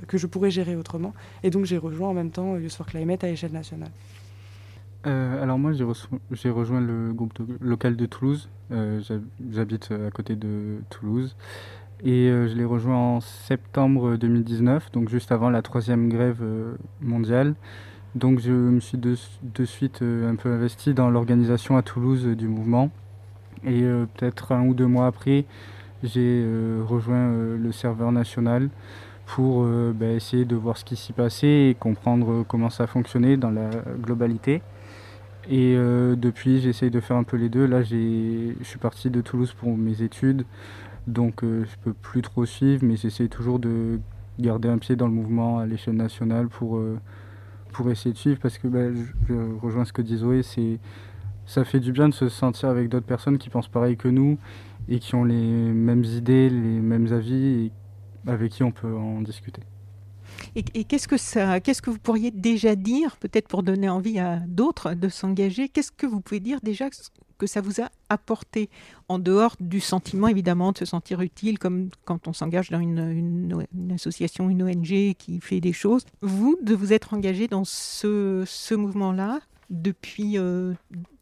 que 0.07 0.17
je 0.17 0.27
pourrais 0.27 0.49
gérer 0.49 0.75
autrement. 0.75 1.13
Et 1.43 1.51
donc 1.51 1.65
j'ai 1.65 1.77
rejoint 1.77 2.09
en 2.09 2.13
même 2.13 2.31
temps 2.31 2.57
Youth 2.57 2.73
for 2.73 2.87
Climate 2.87 3.23
à 3.23 3.29
échelle 3.29 3.51
nationale. 3.51 3.91
Euh, 5.05 5.43
alors 5.43 5.59
moi 5.59 5.71
j'ai 5.73 6.49
rejoint 6.49 6.81
le 6.81 7.13
groupe 7.13 7.33
local 7.61 7.95
de 7.95 8.05
Toulouse. 8.05 8.49
Euh, 8.71 9.01
j'habite 9.51 9.91
à 9.91 10.09
côté 10.09 10.35
de 10.35 10.79
Toulouse. 10.89 11.35
Et 12.03 12.29
euh, 12.29 12.47
je 12.47 12.55
l'ai 12.55 12.65
rejoint 12.65 12.97
en 12.97 13.21
septembre 13.21 14.17
2019, 14.17 14.91
donc 14.91 15.09
juste 15.09 15.31
avant 15.31 15.49
la 15.49 15.61
troisième 15.61 16.09
grève 16.09 16.43
mondiale. 17.01 17.55
Donc 18.15 18.39
je 18.39 18.51
me 18.51 18.79
suis 18.79 18.97
de, 18.97 19.15
suite 19.65 20.01
un 20.01 20.35
peu 20.35 20.51
investi 20.51 20.93
dans 20.93 21.09
l'organisation 21.09 21.77
à 21.77 21.81
Toulouse 21.81 22.25
du 22.25 22.47
mouvement. 22.47 22.91
Et 23.65 23.81
peut-être 24.15 24.51
un 24.51 24.67
ou 24.67 24.73
deux 24.73 24.85
mois 24.85 25.07
après, 25.07 25.45
j'ai 26.03 26.45
rejoint 26.87 27.29
le 27.57 27.71
serveur 27.73 28.13
national 28.13 28.69
pour 29.25 29.65
bah, 29.65 30.07
essayer 30.11 30.45
de 30.45 30.55
voir 30.55 30.77
ce 30.77 30.85
qui 30.85 30.95
s'y 30.95 31.11
passait 31.11 31.69
et 31.69 31.75
comprendre 31.77 32.45
comment 32.47 32.69
ça 32.69 32.87
fonctionnait 32.87 33.35
dans 33.35 33.51
la 33.51 33.69
globalité. 33.99 34.61
Et 35.49 35.75
euh, 35.77 36.15
depuis, 36.15 36.59
j'essaye 36.59 36.89
de 36.89 36.99
faire 36.99 37.17
un 37.17 37.23
peu 37.23 37.37
les 37.37 37.49
deux. 37.49 37.65
Là, 37.65 37.83
je 37.83 38.53
suis 38.63 38.79
parti 38.79 39.09
de 39.09 39.21
Toulouse 39.21 39.53
pour 39.53 39.77
mes 39.77 40.01
études, 40.01 40.45
donc 41.07 41.43
euh, 41.43 41.65
je 41.65 41.75
peux 41.83 41.93
plus 41.93 42.21
trop 42.21 42.45
suivre, 42.45 42.83
mais 42.85 42.95
j'essaye 42.95 43.29
toujours 43.29 43.59
de 43.59 43.99
garder 44.39 44.69
un 44.69 44.77
pied 44.77 44.95
dans 44.95 45.07
le 45.07 45.13
mouvement 45.13 45.59
à 45.59 45.65
l'échelle 45.65 45.95
nationale 45.95 46.47
pour, 46.47 46.77
euh, 46.77 46.99
pour 47.71 47.89
essayer 47.89 48.13
de 48.13 48.17
suivre, 48.17 48.39
parce 48.41 48.57
que 48.57 48.67
bah, 48.67 48.91
je, 49.27 49.33
rejoins 49.61 49.85
ce 49.85 49.93
que 49.93 50.01
dit 50.01 50.17
Zoé, 50.17 50.43
c'est, 50.43 50.79
ça 51.45 51.63
fait 51.63 51.79
du 51.79 51.91
bien 51.91 52.09
de 52.09 52.13
se 52.13 52.29
sentir 52.29 52.69
avec 52.69 52.89
d'autres 52.89 53.05
personnes 53.05 53.37
qui 53.37 53.49
pensent 53.49 53.67
pareil 53.67 53.97
que 53.97 54.07
nous 54.07 54.37
et 54.87 54.99
qui 54.99 55.15
ont 55.15 55.23
les 55.23 55.35
mêmes 55.35 56.03
idées, 56.03 56.49
les 56.49 56.79
mêmes 56.79 57.11
avis, 57.11 57.45
et 57.65 57.71
avec 58.27 58.51
qui 58.51 58.63
on 58.63 58.71
peut 58.71 58.95
en 58.95 59.21
discuter. 59.21 59.61
Et, 60.55 60.85
qu'est-ce 60.85 61.07
que 61.07 61.17
ça, 61.17 61.59
qu'est-ce 61.59 61.81
que 61.81 61.89
vous 61.89 61.99
pourriez 61.99 62.31
déjà 62.31 62.75
dire, 62.75 63.17
peut-être 63.17 63.49
pour 63.49 63.61
donner 63.61 63.89
envie 63.89 64.19
à 64.19 64.37
d'autres 64.47 64.93
de 64.93 65.09
s'engager 65.09 65.67
Qu'est-ce 65.67 65.91
que 65.91 66.05
vous 66.05 66.21
pouvez 66.21 66.39
dire 66.39 66.59
déjà 66.63 66.89
que 67.37 67.45
ça 67.45 67.59
vous 67.59 67.81
a 67.81 67.89
apporté 68.07 68.69
en 69.09 69.19
dehors 69.19 69.57
du 69.59 69.81
sentiment 69.81 70.29
évidemment 70.29 70.71
de 70.71 70.77
se 70.77 70.85
sentir 70.85 71.19
utile, 71.19 71.59
comme 71.59 71.89
quand 72.05 72.29
on 72.29 72.33
s'engage 72.33 72.69
dans 72.69 72.79
une, 72.79 73.65
association, 73.93 74.49
une 74.49 74.63
ONG 74.63 75.15
qui 75.17 75.39
fait 75.41 75.59
des 75.59 75.73
choses. 75.73 76.05
Vous, 76.21 76.57
de 76.61 76.73
vous 76.73 76.93
être 76.93 77.13
engagé 77.13 77.49
dans 77.49 77.65
ce, 77.65 78.43
ce 78.45 78.75
mouvement-là, 78.75 79.41
depuis 79.69 80.37
euh, 80.37 80.73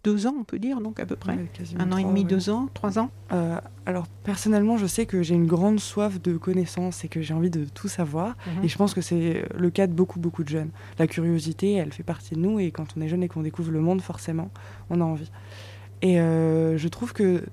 deux 0.04 0.28
ans, 0.28 0.36
on 0.38 0.44
peut 0.44 0.60
dire, 0.60 0.82
donc 0.82 1.00
à 1.00 1.06
peu 1.06 1.16
près. 1.16 1.38
un 1.80 1.92
an 1.92 1.98
et 1.98 2.04
demi, 2.04 2.26
deux 2.26 2.50
ans, 2.50 2.68
trois 2.74 3.00
ans 3.00 3.10
euh, 3.32 3.58
Alors, 3.86 4.08
personnellement, 4.24 4.78
je 4.78 4.86
sais 4.86 5.06
que 5.06 5.24
j'ai 5.24 5.36
une 5.36 5.48
grande 5.48 5.80
soif 5.80 6.22
de 6.22 6.38
connaissances 6.38 7.06
et 7.06 7.08
que 7.08 7.22
j'ai 7.22 7.34
envie 7.34 7.50
de 7.50 7.66
tout 7.66 7.88
savoir. 7.88 8.36
Mhm. 8.58 8.66
Et 8.66 8.68
je 8.68 8.78
pense 8.78 8.94
que 8.94 9.02
c'est 9.02 9.46
le 9.56 9.70
cas 9.70 9.88
de 9.88 9.94
beaucoup, 9.94 10.20
beaucoup 10.20 10.44
de 10.44 10.50
jeunes. 10.50 10.70
La 11.00 11.08
curiosité, 11.08 11.74
elle 11.74 11.94
fait 11.94 12.04
partie 12.04 12.36
de 12.36 12.40
nous. 12.40 12.60
Et 12.60 12.72
quand 12.72 12.88
on 12.98 13.02
est 13.02 13.08
jeune 13.08 13.24
et 13.24 13.30
qu'on 13.30 13.44
découvre 13.44 13.72
le 13.72 13.80
monde, 13.80 14.02
forcément, 14.02 14.50
on 14.90 15.00
a 15.00 15.06
envie. 15.06 15.32
Et 16.02 16.20
euh, 16.20 16.78
je 16.78 16.88
trouve 16.90 17.14
que 17.14 17.44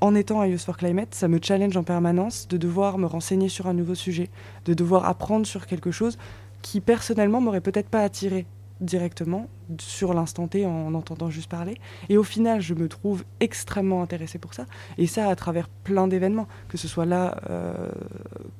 en 0.00 0.14
étant 0.14 0.40
à 0.40 0.46
Youth 0.46 0.60
for 0.60 0.76
Climate, 0.76 1.14
ça 1.14 1.26
me 1.26 1.40
challenge 1.42 1.76
en 1.76 1.82
permanence 1.82 2.46
de 2.48 2.56
devoir 2.56 2.98
me 2.98 3.06
renseigner 3.06 3.48
sur 3.48 3.66
un 3.66 3.74
nouveau 3.74 3.94
sujet, 3.94 4.28
de 4.64 4.74
devoir 4.74 5.06
apprendre 5.06 5.46
sur 5.46 5.66
quelque 5.66 5.90
chose 5.90 6.18
qui 6.62 6.80
personnellement 6.80 7.40
m'aurait 7.40 7.60
peut-être 7.60 7.88
pas 7.88 8.02
attiré 8.02 8.46
directement 8.80 9.48
sur 9.78 10.14
l'instant 10.14 10.48
T 10.48 10.66
en 10.66 10.94
entendant 10.94 11.30
juste 11.30 11.50
parler. 11.50 11.76
Et 12.08 12.16
au 12.16 12.22
final, 12.22 12.60
je 12.60 12.74
me 12.74 12.88
trouve 12.88 13.24
extrêmement 13.40 14.02
intéressée 14.02 14.38
pour 14.38 14.54
ça. 14.54 14.66
Et 14.96 15.06
ça 15.06 15.28
à 15.28 15.36
travers 15.36 15.68
plein 15.68 16.08
d'événements, 16.08 16.48
que 16.68 16.76
ce 16.76 16.88
soit 16.88 17.06
là, 17.06 17.40
euh, 17.50 17.88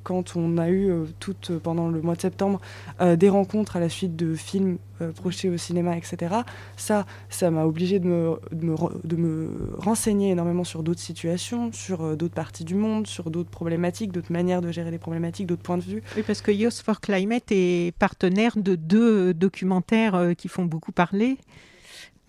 quand 0.03 0.37
on 0.37 0.59
a 0.59 0.69
eu 0.69 0.91
euh, 0.91 1.05
toutes 1.21 1.51
euh, 1.51 1.59
pendant 1.59 1.89
le 1.89 2.01
mois 2.01 2.15
de 2.15 2.21
septembre 2.21 2.61
euh, 3.01 3.17
des 3.17 3.29
rencontres 3.29 3.77
à 3.77 3.81
la 3.81 3.89
suite 3.89 4.17
de 4.17 4.35
films 4.35 4.79
projetés 5.15 5.49
au 5.49 5.57
cinéma, 5.57 5.97
etc. 5.97 6.35
Ça, 6.77 7.07
ça 7.29 7.53
m'a 7.53 7.65
obligé 7.65 8.01
de 8.01 8.07
me, 8.09 8.41
de, 8.51 8.65
me, 8.65 8.77
de 9.05 9.15
me, 9.15 9.49
renseigner 9.79 10.31
énormément 10.33 10.65
sur 10.65 10.83
d'autres 10.83 11.01
situations, 11.01 11.71
sur 11.73 12.17
d'autres 12.17 12.35
parties 12.35 12.65
du 12.65 12.75
monde, 12.75 13.07
sur 13.07 13.31
d'autres 13.31 13.49
problématiques, 13.49 14.11
d'autres 14.11 14.33
manières 14.33 14.61
de 14.61 14.73
gérer 14.73 14.91
les 14.91 14.99
problématiques, 14.99 15.47
d'autres 15.47 15.63
points 15.63 15.79
de 15.79 15.85
vue. 15.85 16.03
Oui, 16.17 16.25
parce 16.27 16.43
que 16.43 16.51
Youth 16.51 16.83
for 16.85 17.01
Climate 17.01 17.45
est 17.53 17.97
partenaire 17.97 18.57
de 18.57 18.75
deux 18.75 19.33
documentaires 19.35 20.33
qui 20.37 20.49
font 20.49 20.65
beaucoup 20.65 20.91
parler. 20.99 21.39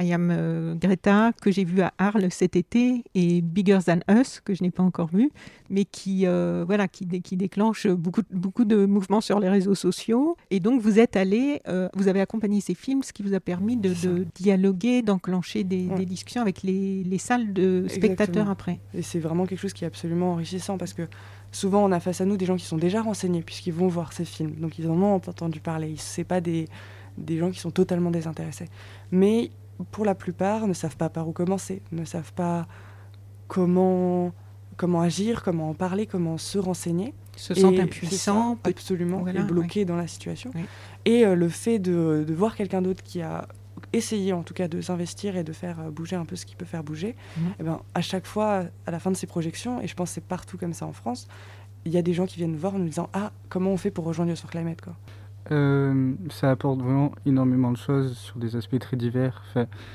I 0.02 0.14
Am 0.14 0.30
euh, 0.32 0.76
Greta, 0.76 1.32
que 1.42 1.52
j'ai 1.52 1.66
vu 1.66 1.82
à 1.82 1.92
Arles 1.98 2.28
cet 2.30 2.56
été, 2.56 3.04
et 3.16 3.42
Bigger 3.42 3.80
Than 3.86 4.00
Us, 4.10 4.40
que 4.40 4.54
je 4.54 4.64
n'ai 4.64 4.72
pas 4.72 4.84
encore 4.84 5.10
vu, 5.10 5.30
mais 5.70 5.84
qui, 5.84 6.26
euh, 6.26 6.64
voilà, 6.66 6.88
qui, 6.88 7.06
qui, 7.22 7.36
déclenche 7.36 7.88
beaucoup, 7.88 8.22
beaucoup 8.32 8.64
de 8.64 8.86
mouvements 8.86 9.20
sur 9.20 9.40
les 9.40 9.50
réseaux 9.50 9.76
sociaux. 9.76 10.38
Et 10.52 10.62
donc, 10.62 10.82
vous 10.82 11.00
êtes 11.00 11.18
allé, 11.18 11.62
euh, 11.68 11.90
vous 11.96 12.08
avez 12.08 12.22
accompagné 12.22 12.62
ces 12.62 12.76
films, 12.76 13.04
ce 13.04 13.12
qui 13.12 13.24
vous 13.24 13.34
a 13.34 13.42
permis 13.42 13.76
de, 13.76 13.94
dialoguer, 14.36 15.02
d'enclencher 15.02 15.66
des, 15.66 15.90
discussions 16.06 16.42
avec 16.42 16.64
les, 16.64 17.04
les 17.04 17.18
salles 17.18 17.52
de 17.52 17.86
spectateurs 17.90 18.50
après. 18.50 18.80
Et 18.94 19.02
c'est 19.02 19.20
vraiment 19.20 19.46
quelque 19.46 19.60
chose 19.60 19.74
qui 19.74 19.84
est 19.84 19.88
absolument 19.88 20.34
enrichissant 20.34 20.78
parce 20.78 20.94
que 20.94 21.08
souvent, 21.52 21.84
on 21.84 21.92
a 21.92 22.00
face 22.00 22.22
à 22.22 22.26
nous 22.26 22.38
des 22.38 22.46
gens 22.46 22.56
qui 22.56 22.66
sont 22.66 22.78
déjà 22.78 23.02
renseignés 23.02 23.42
puisqu'ils 23.42 23.74
vont 23.74 23.90
voir 23.90 24.14
ces 24.14 24.26
films. 24.26 24.56
Donc, 24.62 24.80
ils 24.80 24.90
en 24.90 25.02
ont 25.02 25.16
entendu 25.16 25.60
parler. 25.60 25.96
Ce 25.98 26.22
pas 26.22 26.40
des, 26.40 26.68
des 27.20 27.38
gens 27.38 27.52
qui 27.52 27.60
sont 27.60 27.72
totalement 27.72 28.12
désintéressés. 28.12 28.70
Mais 29.12 29.52
pour 29.92 30.06
la 30.06 30.16
plupart, 30.16 30.68
ne 30.68 30.74
savent 30.74 30.98
pas 30.98 31.10
par 31.10 31.28
où 31.28 31.32
commencer, 31.32 31.82
ne 31.92 32.06
savent 32.06 32.34
pas 32.34 32.68
comment, 33.48 34.34
comment 34.78 35.02
agir, 35.02 35.44
comment 35.44 35.70
en 35.70 35.74
parler, 35.74 36.06
comment 36.06 36.38
se 36.38 36.58
renseigner. 36.58 37.14
Se 37.36 37.54
sentent 37.54 37.80
impuissants. 37.80 38.58
absolument, 38.66 39.26
et 39.28 39.44
bloqués 39.44 39.86
dans 39.86 39.96
la 39.96 40.08
situation. 40.08 40.52
Et 41.06 41.26
euh, 41.26 41.36
le 41.36 41.48
fait 41.48 41.80
de, 41.80 42.26
de 42.28 42.34
voir 42.34 42.56
quelqu'un 42.56 42.82
d'autre 42.82 43.02
qui 43.02 43.22
a 43.22 43.48
essayé 43.94 44.34
en 44.34 44.44
tout 44.44 44.54
cas 44.54 44.68
de 44.68 44.82
s'investir 44.82 45.38
et 45.38 45.44
de 45.44 45.54
faire 45.54 45.80
euh, 45.80 45.90
bouger 45.90 46.16
un 46.16 46.26
peu 46.26 46.36
ce 46.36 46.46
qui 46.46 46.56
peut 46.56 46.66
faire 46.66 46.84
bouger, 46.84 47.16
mhm. 47.38 47.48
et 47.48 47.54
eh 47.60 47.64
ben, 47.64 47.82
à 47.94 48.02
chaque 48.02 48.26
fois, 48.26 48.66
à 48.86 48.92
la 48.92 49.00
fin 49.00 49.12
de 49.12 49.16
ces 49.16 49.28
projections, 49.28 49.82
et 49.82 49.88
je 49.88 49.96
pense 49.96 50.10
que 50.10 50.16
c'est 50.16 50.24
partout 50.24 50.58
comme 50.58 50.74
ça 50.74 50.86
en 50.86 50.94
France, 50.94 51.28
il 51.86 51.94
y 51.94 51.98
a 51.98 52.02
des 52.02 52.14
gens 52.14 52.26
qui 52.26 52.38
viennent 52.38 52.58
voir 52.58 52.76
en 52.76 52.80
nous 52.80 52.88
disant 52.88 53.10
Ah, 53.14 53.32
comment 53.48 53.72
on 53.72 53.78
fait 53.78 53.92
pour 53.92 54.06
rejoindre 54.06 54.36
sur 54.36 54.50
Climate 54.50 54.82
quoi? 54.82 54.96
Euh, 55.52 56.14
ça 56.30 56.52
apporte 56.52 56.80
vraiment 56.80 57.12
énormément 57.26 57.72
de 57.72 57.78
choses 57.78 58.16
sur 58.18 58.38
des 58.38 58.56
aspects 58.56 58.78
très 58.80 58.98
divers. 58.98 59.44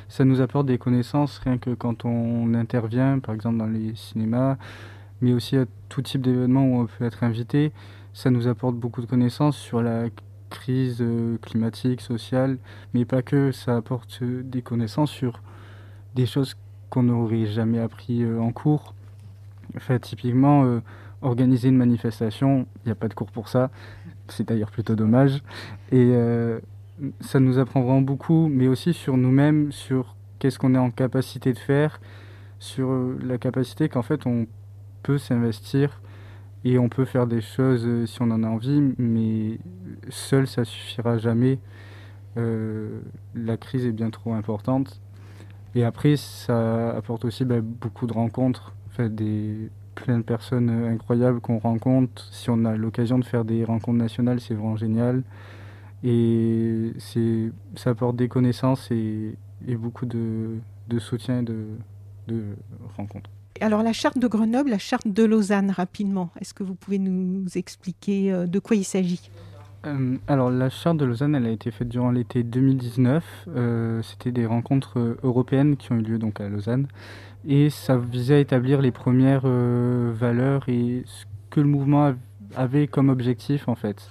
Ça 0.08 0.24
nous 0.24 0.40
apporte 0.40 0.66
des 0.66 0.78
connaissances 0.78 1.38
rien 1.38 1.58
que 1.58 1.70
quand 1.70 2.04
on 2.04 2.54
intervient, 2.54 3.18
par 3.20 3.34
exemple 3.34 3.58
dans 3.58 3.66
les 3.66 3.94
cinémas, 3.94 4.56
mais 5.20 5.32
aussi 5.32 5.56
à 5.56 5.66
tout 5.88 6.02
type 6.02 6.22
d'événements 6.22 6.64
où 6.64 6.80
on 6.80 6.86
peut 6.86 7.04
être 7.04 7.22
invité. 7.22 7.72
Ça 8.12 8.30
nous 8.30 8.48
apporte 8.48 8.76
beaucoup 8.76 9.00
de 9.00 9.06
connaissances 9.06 9.56
sur 9.56 9.82
la 9.82 10.04
crise 10.50 10.98
euh, 11.00 11.36
climatique, 11.38 12.00
sociale, 12.00 12.58
mais 12.92 13.04
pas 13.04 13.22
que. 13.22 13.52
Ça 13.52 13.76
apporte 13.76 14.20
euh, 14.22 14.42
des 14.42 14.62
connaissances 14.62 15.10
sur 15.10 15.40
des 16.14 16.26
choses 16.26 16.56
qu'on 16.90 17.04
n'aurait 17.04 17.46
jamais 17.46 17.80
appris 17.80 18.24
en 18.38 18.52
cours. 18.52 18.94
Typiquement, 20.00 20.80
organiser 21.22 21.68
une 21.68 21.76
manifestation, 21.76 22.66
il 22.76 22.88
n'y 22.88 22.92
a 22.92 22.94
pas 22.94 23.08
de 23.08 23.14
cours 23.14 23.32
pour 23.32 23.48
ça. 23.48 23.70
C'est 24.28 24.48
d'ailleurs 24.48 24.70
plutôt 24.70 24.94
dommage. 24.94 25.42
Et 25.92 26.12
euh, 26.14 26.60
ça 27.20 27.40
nous 27.40 27.58
apprend 27.58 27.82
vraiment 27.82 28.00
beaucoup, 28.00 28.48
mais 28.48 28.68
aussi 28.68 28.92
sur 28.92 29.16
nous-mêmes, 29.16 29.72
sur 29.72 30.16
qu'est-ce 30.38 30.58
qu'on 30.58 30.74
est 30.74 30.78
en 30.78 30.90
capacité 30.90 31.52
de 31.52 31.58
faire, 31.58 32.00
sur 32.58 32.90
euh, 32.90 33.18
la 33.22 33.38
capacité 33.38 33.88
qu'en 33.88 34.02
fait 34.02 34.26
on 34.26 34.46
peut 35.02 35.18
s'investir 35.18 36.00
et 36.64 36.78
on 36.78 36.88
peut 36.88 37.04
faire 37.04 37.26
des 37.26 37.40
choses 37.40 37.84
euh, 37.86 38.06
si 38.06 38.22
on 38.22 38.30
en 38.30 38.42
a 38.42 38.48
envie, 38.48 38.94
mais 38.98 39.58
seul 40.08 40.46
ça 40.46 40.64
suffira 40.64 41.18
jamais. 41.18 41.58
la 42.36 43.56
crise 43.56 43.86
est 43.86 43.92
bien 43.92 44.10
trop 44.10 44.34
importante. 44.34 45.00
Et 45.76 45.84
après, 45.84 46.16
ça 46.16 46.90
apporte 46.96 47.24
aussi 47.24 47.44
bah, 47.44 47.60
beaucoup 47.60 48.06
de 48.06 48.12
rencontres, 48.12 48.74
fait, 48.90 49.12
des, 49.12 49.70
plein 49.94 50.18
de 50.18 50.22
personnes 50.22 50.70
euh, 50.70 50.92
incroyables 50.92 51.40
qu'on 51.40 51.58
rencontre. 51.58 52.26
Si 52.32 52.50
on 52.50 52.64
a 52.64 52.76
l'occasion 52.76 53.18
de 53.18 53.24
faire 53.24 53.44
des 53.44 53.64
rencontres 53.64 53.98
nationales, 53.98 54.40
c'est 54.40 54.54
vraiment 54.54 54.76
génial. 54.76 55.22
Et 56.02 56.92
c'est, 56.98 57.50
ça 57.76 57.90
apporte 57.90 58.16
des 58.16 58.28
connaissances 58.28 58.90
et, 58.90 59.36
beaucoup 59.66 60.06
de, 60.06 60.58
soutien 60.98 61.40
et 61.40 61.42
de, 61.42 62.42
rencontres. 62.96 63.30
Alors 63.60 63.82
la 63.82 63.92
charte 63.92 64.18
de 64.18 64.26
Grenoble, 64.26 64.70
la 64.70 64.78
charte 64.78 65.06
de 65.06 65.24
Lausanne, 65.24 65.70
rapidement, 65.70 66.30
est-ce 66.40 66.52
que 66.52 66.64
vous 66.64 66.74
pouvez 66.74 66.98
nous 66.98 67.46
expliquer 67.54 68.32
euh, 68.32 68.46
de 68.46 68.58
quoi 68.58 68.76
il 68.76 68.84
s'agit? 68.84 69.30
Euh, 69.86 70.16
alors 70.28 70.50
la 70.50 70.70
charte 70.70 70.96
de 70.96 71.04
Lausanne, 71.04 71.34
elle 71.34 71.46
a 71.46 71.50
été 71.50 71.70
faite 71.70 71.88
durant 71.88 72.10
l'été 72.10 72.42
2019. 72.42 73.48
C'était 74.02 74.32
des 74.32 74.46
rencontres 74.46 75.16
européennes 75.22 75.76
qui 75.76 75.92
ont 75.92 75.96
eu 75.96 76.02
lieu 76.02 76.18
donc 76.18 76.40
à 76.40 76.48
Lausanne 76.48 76.86
et 77.46 77.70
ça 77.70 77.96
visait 77.96 78.34
à 78.34 78.38
établir 78.38 78.80
les 78.80 78.90
premières 78.90 79.42
euh, 79.44 80.12
valeurs 80.14 80.64
et 80.68 81.02
ce 81.06 81.24
que 81.50 81.60
le 81.60 81.66
mouvement 81.66 82.14
avait 82.56 82.86
comme 82.86 83.08
objectif 83.08 83.68
en 83.68 83.74
fait. 83.74 84.10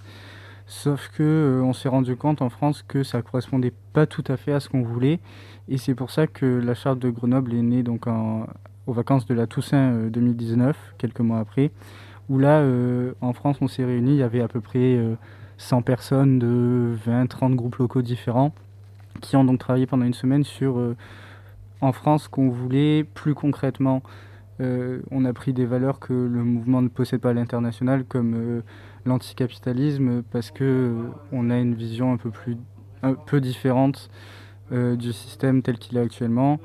Sauf 0.66 1.12
que 1.18 1.24
euh, 1.24 1.62
on 1.64 1.74
s'est 1.74 1.90
rendu 1.90 2.16
compte 2.16 2.42
en 2.42 2.50
France 2.50 2.84
que 2.88 3.04
ça 3.04 3.22
correspondait 3.22 3.74
pas 3.94 4.06
tout 4.06 4.24
à 4.28 4.38
fait 4.38 4.54
à 4.54 4.60
ce 4.60 4.70
qu'on 4.70 4.84
voulait 4.84 5.20
et 5.68 5.78
c'est 5.78 5.96
pour 5.96 6.12
ça 6.12 6.28
que 6.28 6.46
la 6.46 6.74
charte 6.76 7.00
de 7.00 7.10
Grenoble 7.10 7.54
est 7.54 7.62
née 7.62 7.84
donc 7.84 8.08
en, 8.08 8.48
aux 8.88 8.94
vacances 8.94 9.26
de 9.26 9.34
la 9.34 9.48
Toussaint 9.48 10.08
2019, 10.10 10.76
euh, 10.76 10.94
quelques 10.98 11.20
mois 11.20 11.40
après, 11.40 11.72
où 12.30 12.38
là 12.40 12.64
en 13.20 13.34
France 13.34 13.58
on 13.60 13.68
s'est 13.68 13.84
réunis, 13.84 14.12
il 14.12 14.18
y 14.18 14.24
avait 14.24 14.42
à 14.42 14.48
peu 14.48 14.62
près 14.62 14.98
100 15.58 15.82
personnes 15.82 16.40
de 16.40 16.96
20-30 17.08 17.56
groupes 17.56 17.78
locaux 17.78 18.02
différents 18.02 18.54
qui 19.22 19.36
ont 19.36 19.44
donc 19.44 19.60
travaillé 19.60 19.86
pendant 19.86 20.06
une 20.06 20.14
semaine 20.14 20.44
sur 20.44 20.96
en 21.82 21.92
France 21.92 22.28
qu'on 22.28 22.50
voulait 22.50 23.04
plus 23.04 23.36
concrètement. 23.36 24.02
Euh, 24.62 25.02
on 25.12 25.26
a 25.26 25.34
pris 25.34 25.54
des 25.54 25.66
valeurs 25.66 26.00
que 26.00 26.14
le 26.14 26.44
mouvement 26.44 26.82
ne 26.82 26.88
possède 26.88 27.20
pas 27.20 27.32
à 27.32 27.34
l'international, 27.34 28.06
comme 28.06 28.34
euh, 28.36 28.62
l'anticapitalisme, 29.06 30.24
parce 30.32 30.52
que 30.52 30.64
euh, 30.64 30.94
on 31.32 31.50
a 31.50 31.58
une 31.58 31.76
vision 31.76 32.14
un 32.14 32.18
peu 32.18 32.30
plus, 32.30 32.58
un 33.02 33.14
peu 33.14 33.42
différente 33.42 34.10
du 34.72 35.14
système 35.14 35.62
tel 35.62 35.78
qu'il 35.78 35.98
est 35.98 36.02
actuellement, 36.02 36.60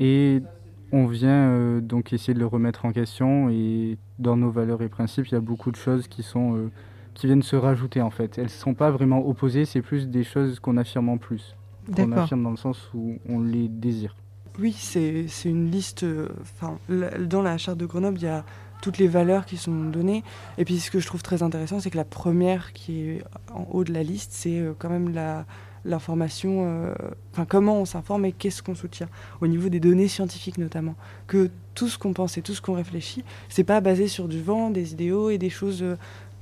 et 0.00 0.42
on 0.90 1.06
vient 1.06 1.78
donc 1.80 2.12
essayer 2.12 2.34
de 2.34 2.40
le 2.40 2.46
remettre 2.46 2.86
en 2.86 2.92
question. 2.92 3.50
Et 3.50 3.98
dans 4.18 4.36
nos 4.36 4.50
valeurs 4.50 4.82
et 4.82 4.88
principes, 4.88 5.28
il 5.28 5.34
y 5.34 5.36
a 5.36 5.40
beaucoup 5.40 5.70
de 5.70 5.76
choses 5.76 6.08
qui 6.08 6.24
sont 6.24 6.70
qui 7.14 7.26
viennent 7.26 7.42
se 7.42 7.56
rajouter 7.56 8.02
en 8.02 8.10
fait. 8.10 8.38
Elles 8.38 8.44
ne 8.44 8.48
sont 8.48 8.74
pas 8.74 8.90
vraiment 8.90 9.26
opposées, 9.26 9.64
c'est 9.64 9.82
plus 9.82 10.08
des 10.08 10.24
choses 10.24 10.60
qu'on 10.60 10.76
affirme 10.76 11.08
en 11.08 11.18
plus. 11.18 11.56
Qu'on 11.94 12.12
affirme 12.12 12.42
dans 12.42 12.50
le 12.50 12.56
sens 12.56 12.90
où 12.94 13.18
on 13.28 13.40
les 13.40 13.68
désire. 13.68 14.14
Oui, 14.58 14.72
c'est 14.72 15.26
une 15.44 15.70
liste. 15.70 16.04
Enfin, 16.42 16.78
dans 17.18 17.42
la 17.42 17.58
charte 17.58 17.78
de 17.78 17.86
Grenoble, 17.86 18.18
il 18.18 18.24
y 18.24 18.28
a 18.28 18.44
toutes 18.82 18.98
les 18.98 19.08
valeurs 19.08 19.46
qui 19.46 19.56
sont 19.56 19.72
données. 19.72 20.22
Et 20.58 20.66
puis, 20.66 20.78
ce 20.78 20.90
que 20.90 21.00
je 21.00 21.06
trouve 21.06 21.22
très 21.22 21.42
intéressant, 21.42 21.80
c'est 21.80 21.90
que 21.90 21.96
la 21.96 22.04
première 22.04 22.74
qui 22.74 23.08
est 23.08 23.24
en 23.54 23.66
haut 23.70 23.84
de 23.84 23.92
la 23.92 24.02
liste, 24.02 24.32
c'est 24.32 24.58
euh, 24.58 24.74
quand 24.78 24.90
même 24.90 25.14
la 25.14 25.46
l'information, 25.84 26.64
euh, 26.64 26.94
enfin 27.32 27.44
comment 27.44 27.80
on 27.80 27.84
s'informe 27.84 28.24
et 28.24 28.32
qu'est-ce 28.32 28.62
qu'on 28.62 28.74
soutient 28.74 29.08
au 29.40 29.46
niveau 29.46 29.68
des 29.68 29.80
données 29.80 30.08
scientifiques 30.08 30.58
notamment. 30.58 30.94
Que 31.26 31.50
tout 31.74 31.88
ce 31.88 31.98
qu'on 31.98 32.12
pense 32.12 32.38
et 32.38 32.42
tout 32.42 32.54
ce 32.54 32.60
qu'on 32.60 32.74
réfléchit, 32.74 33.24
c'est 33.48 33.64
pas 33.64 33.80
basé 33.80 34.06
sur 34.06 34.28
du 34.28 34.40
vent, 34.40 34.70
des 34.70 34.92
idéaux 34.92 35.30
et 35.30 35.38
des 35.38 35.50
choses 35.50 35.82
euh, 35.82 35.96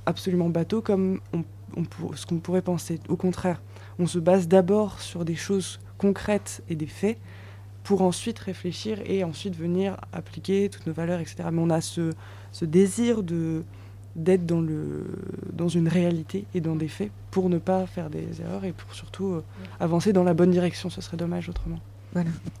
absolument 0.05 0.49
bateaux 0.49 0.81
comme 0.81 1.19
on, 1.33 1.43
ce 2.15 2.25
qu'on 2.25 2.39
pourrait 2.39 2.61
penser. 2.61 2.99
Au 3.07 3.15
contraire, 3.15 3.61
on 3.99 4.07
se 4.07 4.19
base 4.19 4.47
d'abord 4.47 5.01
sur 5.01 5.25
des 5.25 5.35
choses 5.35 5.79
concrètes 5.97 6.63
et 6.69 6.75
des 6.75 6.87
faits 6.87 7.17
pour 7.83 8.01
ensuite 8.01 8.39
réfléchir 8.39 8.99
et 9.05 9.23
ensuite 9.23 9.55
venir 9.55 9.97
appliquer 10.13 10.69
toutes 10.69 10.85
nos 10.87 10.93
valeurs, 10.93 11.19
etc. 11.19 11.49
Mais 11.51 11.61
on 11.61 11.69
a 11.69 11.81
ce, 11.81 12.11
ce 12.51 12.65
désir 12.65 13.23
de 13.23 13.63
d'être 14.15 14.45
dans, 14.45 14.59
le, 14.59 15.05
dans 15.53 15.69
une 15.69 15.87
réalité 15.87 16.45
et 16.53 16.59
dans 16.59 16.75
des 16.75 16.89
faits 16.89 17.11
pour 17.31 17.49
ne 17.49 17.57
pas 17.57 17.85
faire 17.85 18.09
des 18.09 18.41
erreurs 18.41 18.65
et 18.65 18.73
pour 18.73 18.93
surtout 18.93 19.35
euh, 19.35 19.43
avancer 19.79 20.11
dans 20.11 20.25
la 20.25 20.33
bonne 20.33 20.51
direction. 20.51 20.89
Ce 20.89 20.99
serait 20.99 21.15
dommage 21.15 21.47
autrement. 21.47 21.79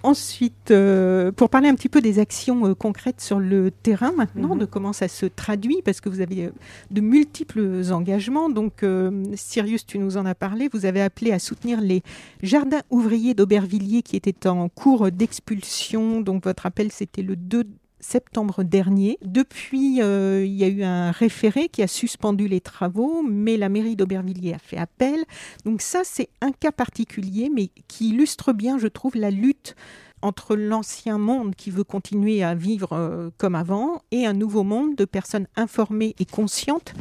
Ensuite, 0.03 0.71
euh, 0.71 1.31
pour 1.31 1.49
parler 1.49 1.67
un 1.67 1.75
petit 1.75 1.89
peu 1.89 2.01
des 2.01 2.19
actions 2.19 2.65
euh, 2.65 2.73
concrètes 2.73 3.21
sur 3.21 3.39
le 3.39 3.71
terrain 3.71 4.11
maintenant, 4.11 4.55
mhm. 4.55 4.61
de 4.61 4.65
comment 4.65 4.93
ça 4.93 5.07
se 5.07 5.25
traduit, 5.25 5.81
parce 5.83 6.01
que 6.01 6.09
vous 6.09 6.21
avez 6.21 6.45
euh, 6.45 6.51
de 6.89 7.01
multiples 7.01 7.81
engagements. 7.91 8.49
Donc, 8.49 8.85
Sirius, 9.35 9.85
tu 9.85 9.99
nous 9.99 10.17
en 10.17 10.25
as 10.25 10.35
parlé. 10.35 10.69
Vous 10.71 10.85
avez 10.85 11.01
appelé 11.01 11.31
à 11.31 11.39
soutenir 11.39 11.81
les 11.81 12.01
jardins 12.41 12.81
ouvriers 12.89 13.33
d'Aubervilliers 13.33 14.01
qui 14.01 14.15
étaient 14.15 14.47
en 14.47 14.69
cours 14.69 15.11
d'expulsion. 15.11 16.21
Donc, 16.21 16.43
votre 16.43 16.65
appel, 16.65 16.91
c'était 16.91 17.21
le 17.21 17.35
2 17.35 17.65
septembre 18.01 18.63
dernier. 18.63 19.17
Depuis, 19.23 20.01
euh, 20.01 20.43
il 20.45 20.53
y 20.53 20.63
a 20.63 20.67
eu 20.67 20.83
un 20.83 21.11
référé 21.11 21.69
qui 21.69 21.81
a 21.81 21.87
suspendu 21.87 22.47
les 22.47 22.61
travaux, 22.61 23.23
mais 23.23 23.57
la 23.57 23.69
mairie 23.69 23.95
d'Aubervilliers 23.95 24.53
a 24.53 24.59
fait 24.59 24.77
appel. 24.77 25.23
Donc 25.65 25.81
ça, 25.81 26.01
c'est 26.03 26.29
un 26.41 26.51
cas 26.51 26.71
particulier, 26.71 27.49
mais 27.53 27.69
qui 27.87 28.09
illustre 28.09 28.53
bien, 28.53 28.77
je 28.77 28.87
trouve, 28.87 29.15
la 29.15 29.31
lutte 29.31 29.75
entre 30.21 30.55
l'ancien 30.55 31.17
monde 31.17 31.55
qui 31.55 31.71
veut 31.71 31.83
continuer 31.83 32.43
à 32.43 32.55
vivre 32.55 32.93
euh, 32.93 33.29
comme 33.37 33.55
avant 33.55 34.01
et 34.11 34.25
un 34.25 34.33
nouveau 34.33 34.63
monde 34.63 34.95
de 34.95 35.05
personnes 35.05 35.47
informées 35.55 36.15
et 36.19 36.25
conscientes 36.25 36.93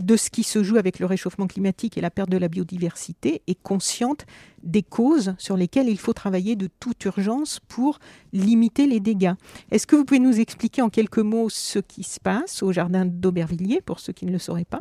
de 0.00 0.16
ce 0.16 0.30
qui 0.30 0.42
se 0.42 0.62
joue 0.62 0.76
avec 0.76 0.98
le 0.98 1.06
réchauffement 1.06 1.46
climatique 1.46 1.96
et 1.96 2.00
la 2.00 2.10
perte 2.10 2.30
de 2.30 2.36
la 2.36 2.48
biodiversité 2.48 3.42
et 3.46 3.54
conscientes 3.54 4.26
des 4.62 4.82
causes 4.82 5.34
sur 5.38 5.56
lesquelles 5.56 5.88
il 5.88 5.98
faut 5.98 6.12
travailler 6.12 6.56
de 6.56 6.68
toute 6.80 7.04
urgence 7.04 7.60
pour 7.68 7.98
limiter 8.32 8.86
les 8.86 9.00
dégâts. 9.00 9.34
Est-ce 9.70 9.86
que 9.86 9.96
vous 9.96 10.04
pouvez 10.04 10.20
nous 10.20 10.40
expliquer 10.40 10.82
en 10.82 10.88
quelques 10.88 11.18
mots 11.18 11.48
ce 11.50 11.78
qui 11.78 12.02
se 12.02 12.18
passe 12.18 12.62
au 12.62 12.72
jardin 12.72 13.04
d'Aubervilliers, 13.04 13.82
pour 13.82 14.00
ceux 14.00 14.12
qui 14.12 14.26
ne 14.26 14.32
le 14.32 14.38
sauraient 14.38 14.64
pas, 14.64 14.80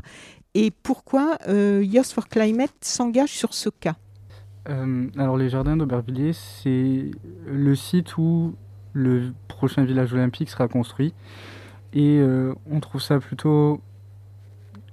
et 0.53 0.71
pourquoi 0.71 1.37
euh, 1.47 2.03
for 2.03 2.27
Climate 2.27 2.73
s'engage 2.81 3.31
sur 3.31 3.53
ce 3.53 3.69
cas? 3.69 3.95
Euh, 4.69 5.07
Alors 5.17 5.37
les 5.37 5.49
jardins 5.49 5.75
d'Aubervilliers, 5.75 6.33
c'est 6.33 7.11
le 7.45 7.75
site 7.75 8.17
où 8.17 8.55
le 8.93 9.33
prochain 9.47 9.83
village 9.83 10.13
olympique 10.13 10.49
sera 10.49 10.67
construit. 10.67 11.13
Et 11.93 12.19
euh, 12.19 12.53
on 12.69 12.79
trouve 12.79 13.01
ça 13.01 13.19
plutôt 13.19 13.81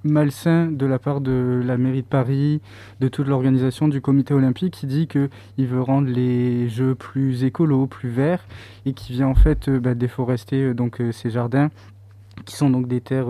malsain 0.03 0.71
de 0.71 0.87
la 0.87 0.99
part 0.99 1.21
de 1.21 1.63
la 1.65 1.77
mairie 1.77 2.03
de 2.03 2.07
Paris, 2.07 2.61
de 3.01 3.09
toute 3.09 3.27
l'organisation 3.27 3.87
du 3.87 4.01
comité 4.01 4.33
olympique 4.33 4.73
qui 4.73 4.87
dit 4.87 5.07
qu'il 5.07 5.67
veut 5.67 5.83
rendre 5.83 6.09
les 6.09 6.69
jeux 6.69 6.95
plus 6.95 7.45
écolos, 7.45 7.87
plus 7.87 8.09
verts 8.09 8.47
et 8.87 8.95
qui 8.95 9.13
vient 9.13 9.29
en 9.29 9.35
fait 9.35 9.69
euh, 9.69 9.79
bah, 9.79 9.95
déforester 9.95 10.75
donc 10.75 11.03
ces 11.13 11.31
jardins 11.31 11.71
qui 12.47 12.57
sont 12.57 12.71
donc 12.71 12.89
des 12.89 13.03
terres 13.03 13.29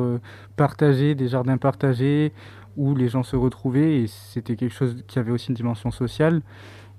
partagées, 0.56 1.16
des 1.16 1.26
jardins 1.26 1.56
partagés 1.56 2.32
où 2.76 2.94
les 2.94 3.08
gens 3.08 3.22
se 3.22 3.36
retrouvaient 3.36 4.02
et 4.02 4.06
c'était 4.06 4.56
quelque 4.56 4.74
chose 4.74 5.02
qui 5.06 5.18
avait 5.18 5.32
aussi 5.32 5.48
une 5.48 5.54
dimension 5.54 5.90
sociale 5.90 6.42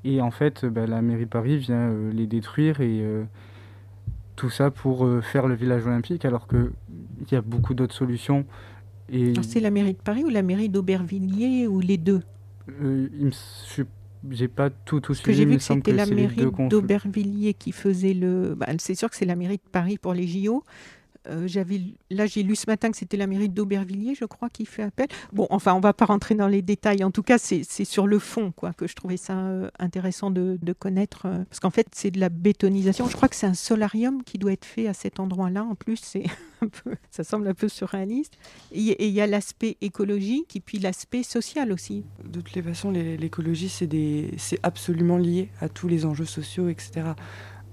et 0.04 0.22
en 0.22 0.32
fait 0.32 0.66
bah, 0.66 0.88
la 0.88 1.02
mairie 1.02 1.26
de 1.26 1.30
Paris 1.30 1.58
vient 1.58 1.94
les 2.12 2.28
détruire 2.28 2.82
et 2.82 3.04
tout 4.36 4.50
ça 4.50 4.72
pour 4.72 5.08
faire 5.22 5.48
le 5.48 5.56
village 5.56 5.86
olympique 5.86 6.26
alors 6.26 6.48
qu'il 6.48 6.72
y 7.32 7.36
a 7.36 7.42
beaucoup 7.42 7.74
d'autres 7.74 7.96
solutions 7.96 8.46
c'est 9.42 9.60
la 9.60 9.72
mairie 9.72 9.94
de 9.94 10.00
Paris 10.00 10.24
ou 10.24 10.30
la 10.30 10.42
mairie 10.42 10.70
d'Aubervilliers 10.70 11.68
ou 11.68 11.80
les 11.80 11.98
deux? 11.98 12.22
Euh, 12.82 13.08
J'ai 14.30 14.48
pas 14.48 14.70
tout, 14.70 15.02
tout 15.02 15.14
suivi. 15.14 15.38
j'ai 15.38 15.46
vu 15.46 15.58
que 15.58 15.64
c'était 15.64 15.92
la 15.92 16.06
mairie 16.06 16.46
d'Aubervilliers 16.70 17.54
qui 17.54 17.72
faisait 17.72 18.14
le. 18.14 18.56
Bah, 18.56 18.68
c'est 18.78 18.96
sûr 18.96 19.10
que 19.10 19.16
c'est 19.16 19.26
la 19.26 19.36
mairie 19.36 19.58
de 19.58 19.70
Paris 19.72 19.98
pour 19.98 20.14
les 20.14 20.28
JO. 20.28 20.64
Euh, 21.28 21.48
j'avais, 21.48 21.82
là, 22.10 22.26
j'ai 22.26 22.42
lu 22.42 22.56
ce 22.56 22.66
matin 22.68 22.90
que 22.90 22.98
c'était 22.98 23.18
la 23.18 23.28
mairie 23.28 23.50
d'Aubervilliers, 23.50 24.16
je 24.16 24.26
crois, 24.26 24.50
qui 24.50 24.66
fait 24.66 24.84
appel. 24.84 25.08
Bon, 25.32 25.46
enfin, 25.50 25.74
on 25.74 25.80
va 25.80 25.94
pas 25.94 26.06
rentrer 26.06 26.34
dans 26.34 26.48
les 26.48 26.62
détails. 26.62 27.04
En 27.04 27.12
tout 27.12 27.22
cas, 27.22 27.38
c'est, 27.38 27.64
sur 27.86 28.08
le 28.08 28.18
fond, 28.18 28.52
quoi, 28.52 28.74
que 28.74 28.88
je 28.88 28.96
trouvais 28.96 29.18
ça 29.18 29.38
euh, 29.38 29.70
intéressant 29.78 30.32
de, 30.32 30.58
connaître, 30.80 31.26
euh, 31.26 31.44
parce 31.50 31.60
qu'en 31.60 31.70
fait, 31.70 31.88
c'est 31.94 32.12
de 32.12 32.20
la 32.20 32.30
bétonisation. 32.30 33.08
Je 33.08 33.16
crois 33.16 33.28
que 33.28 33.36
c'est 33.36 33.48
un 33.48 33.54
solarium 33.54 34.24
qui 34.24 34.38
doit 34.38 34.54
être 34.54 34.66
fait 34.66 34.88
à 34.88 34.94
cet 34.94 35.20
endroit-là. 35.20 35.64
En 35.64 35.76
plus, 35.76 36.18
ça 37.12 37.24
semble 37.24 37.48
un 37.48 37.54
peu 37.54 37.70
surréaliste. 37.70 38.34
Et 38.72 39.08
il 39.08 39.14
y 39.14 39.22
a 39.22 39.28
l'aspect 39.28 39.78
écologique 39.82 40.56
et 40.56 40.60
puis 40.60 40.80
l'aspect 40.80 41.24
social 41.24 41.72
aussi. 41.72 42.04
De 42.24 42.42
toutes 42.42 42.56
les 42.56 42.64
façons, 42.64 42.90
l'écologie, 42.92 43.70
c'est 43.70 44.60
absolument 44.64 45.18
lié 45.18 45.50
à 45.60 45.70
tous 45.70 45.88
les 45.88 46.06
enjeux 46.06 46.26
sociaux, 46.26 46.70
etc. 46.70 47.14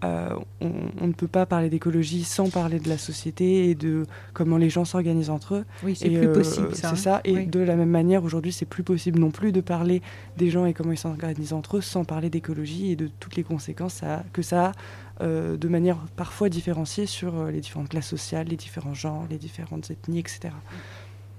Euh, 0.05 0.31
on, 0.61 1.07
ne 1.07 1.13
peut 1.13 1.27
pas 1.27 1.47
parler 1.47 1.71
d'écologie 1.71 2.23
sans 2.23 2.51
parler 2.51 2.79
de 2.79 2.89
la 2.89 2.99
société 2.99 3.71
et 3.71 3.75
de 3.75 4.05
comment 4.33 4.57
les 4.57 4.71
gens 4.71 4.85
s'organisent 4.85 5.31
entre 5.31 5.57
eux. 5.57 5.65
Oui, 5.83 5.97
c'est 5.97 6.09
plus 6.09 6.29
euh, 6.29 6.33
possible. 6.33 6.69
C'est 6.73 6.97
ça. 6.97 7.21
Et 7.25 7.47
de 7.47 7.61
la 7.61 7.75
même 7.75 7.91
manière, 7.91 8.23
aujourd'hui, 8.23 8.53
c'est 8.53 8.67
plus 8.67 8.85
possible 8.85 9.19
non 9.19 9.31
plus 9.31 9.51
de 9.51 9.61
parler 9.61 10.03
des 10.37 10.51
gens 10.51 10.67
et 10.67 10.73
comment 10.75 10.93
ils 10.93 10.99
s'organisent 10.99 11.53
entre 11.53 11.79
eux 11.79 11.81
sans 11.81 12.05
parler 12.05 12.31
d'écologie 12.31 12.93
et 12.93 12.97
de 12.97 13.09
toutes 13.19 13.37
les 13.37 13.43
conséquences 13.43 14.03
que 14.33 14.43
ça 14.43 14.67
a 14.67 14.73
euh, 15.21 15.57
de 15.57 15.69
manière 15.69 15.99
parfois 16.15 16.49
différenciée 16.49 17.07
sur 17.07 17.47
les 17.47 17.61
différentes 17.61 17.89
classes 17.89 18.09
sociales, 18.09 18.47
les 18.49 18.57
différents 18.57 18.95
genres, 18.95 19.27
les 19.31 19.39
différentes 19.39 19.91
ethnies, 19.91 20.21
etc. 20.21 20.51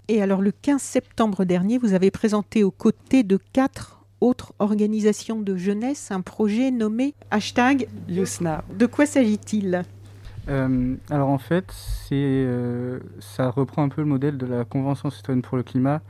Et 0.10 0.22
alors, 0.22 0.42
le 0.42 0.52
15 0.52 0.82
septembre 0.82 1.46
dernier, 1.46 1.78
vous 1.78 1.94
avez 1.94 2.12
présenté 2.12 2.64
aux 2.64 2.72
côtés 2.72 3.24
de 3.24 3.40
quatre 3.54 3.99
autre 4.22 4.54
organisation 4.60 5.42
de 5.42 5.56
jeunesse 5.56 6.12
un 6.12 6.22
projet 6.22 6.72
nommé 6.72 7.14
hashtag 7.32 7.88
YouthNow. 8.08 8.62
De 8.78 8.86
quoi 8.86 9.06
s'agit-il? 9.06 9.84
Euh, 10.50 10.96
alors 11.10 11.30
en 11.30 11.38
fait, 11.38 11.66
c'est, 11.72 12.16
euh, 12.16 13.00
ça 13.20 13.50
reprend 13.50 13.84
un 13.84 13.90
peu 13.90 14.02
le 14.02 14.08
modèle 14.08 14.38
de 14.38 14.46
la 14.46 14.66
Convention 14.66 15.10
citoyenne 15.10 15.42
pour 15.42 15.58
le 15.58 15.64
climat, 15.64 16.02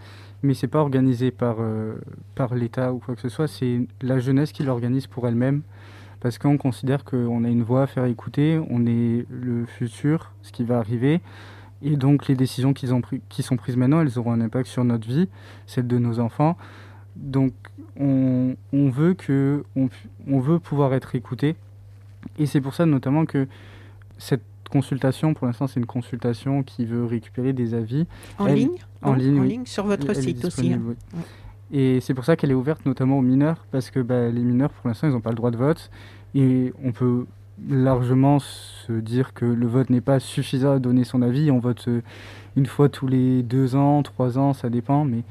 mais 0.44 0.54
c'est 0.54 0.68
pas 0.68 0.80
organisé 0.80 1.32
par, 1.32 1.58
euh, 1.60 1.96
par 2.36 2.56
l'État 2.56 2.94
ou 2.94 3.00
quoi 3.00 3.16
que 3.16 3.22
ce 3.22 3.30
soit, 3.30 3.48
c'est 3.48 3.82
la 4.02 4.20
jeunesse 4.20 4.54
qui 4.54 4.64
l'organise 4.64 5.08
pour 5.08 5.28
elle-même, 5.28 5.62
parce 6.22 6.38
qu'on 6.38 6.58
considère 6.58 7.04
qu'on 7.04 7.44
a 7.44 7.50
une 7.50 7.64
voix 7.64 7.84
à 7.84 7.88
faire 7.88 8.06
écouter, 8.06 8.62
on 8.70 8.86
est 8.86 9.26
le 9.30 9.66
futur, 9.66 10.32
ce 10.42 10.54
qui 10.54 10.64
va 10.64 10.78
arriver, 10.78 11.20
et 11.82 11.98
donc 11.98 12.28
les 12.28 12.36
décisions 12.36 12.74
qu'ils 12.74 12.94
ont 12.94 13.02
qui 13.30 13.44
sont 13.44 13.58
prises 13.58 13.78
maintenant, 13.78 14.02
elles 14.02 14.20
auront 14.20 14.32
un 14.32 14.42
impact 14.42 14.70
sur 14.70 14.84
notre 14.84 15.08
vie, 15.08 15.28
celle 15.66 15.88
de 15.88 15.98
nos 15.98 16.20
enfants. 16.20 16.58
Donc 17.20 17.54
on, 18.00 18.56
veut 18.72 19.14
que 19.14 19.64
on, 19.76 20.40
veut 20.40 20.60
pouvoir 20.60 20.94
être 20.94 21.16
écouté 21.16 21.56
et 22.38 22.46
c'est 22.46 22.62
pour 22.62 22.74
ça 22.74 22.86
notamment 22.86 23.26
que 23.26 23.48
cette 24.18 24.44
consultation, 24.70 25.34
pour 25.34 25.48
l'instant 25.48 25.68
c'est 25.68 25.80
une 25.80 25.86
consultation 25.86 26.64
qui 26.64 26.86
veut 26.86 27.06
récupérer 27.06 27.54
des 27.54 27.74
avis. 27.74 28.06
En 28.38 28.48
ligne 28.48 28.70
En 29.02 29.14
ligne, 29.14 29.40
en 29.40 29.44
ligne 29.44 29.66
sur 29.66 29.86
votre 29.86 30.14
site 30.14 30.46
aussi. 30.46 30.74
Hein. 30.74 30.96
Et 31.72 32.00
c'est 32.02 32.14
pour 32.14 32.26
ça 32.26 32.36
qu'elle 32.36 32.52
est 32.52 32.56
ouverte 32.56 32.86
notamment 32.86 33.20
aux 33.20 33.24
mineurs, 33.24 33.66
parce 33.72 33.92
que 33.92 34.00
bah, 34.00 34.30
les 34.30 34.42
mineurs 34.42 34.72
pour 34.72 34.88
l'instant 34.88 35.08
ils 35.08 35.14
n'ont 35.14 35.22
pas 35.22 35.32
le 35.32 35.36
droit 35.36 35.52
de 35.52 35.58
vote 35.58 35.92
et 36.36 36.74
on 36.84 36.92
peut 36.92 37.26
largement 37.68 38.40
se 38.40 38.94
dire 38.94 39.34
que 39.34 39.46
le 39.46 39.68
vote 39.68 39.90
n'est 39.90 40.02
pas 40.02 40.20
suffisant 40.20 40.72
à 40.72 40.80
donner 40.80 41.04
son 41.04 41.22
avis. 41.22 41.52
On 41.52 41.60
vote 41.60 41.86
euh, 41.88 42.02
une 42.56 42.66
fois 42.66 42.88
tous 42.90 43.08
les 43.08 43.44
deux 43.44 43.76
ans, 43.76 44.02
trois 44.04 44.38
ans, 44.38 44.54
ça 44.54 44.70
dépend, 44.70 45.04
mais 45.04 45.24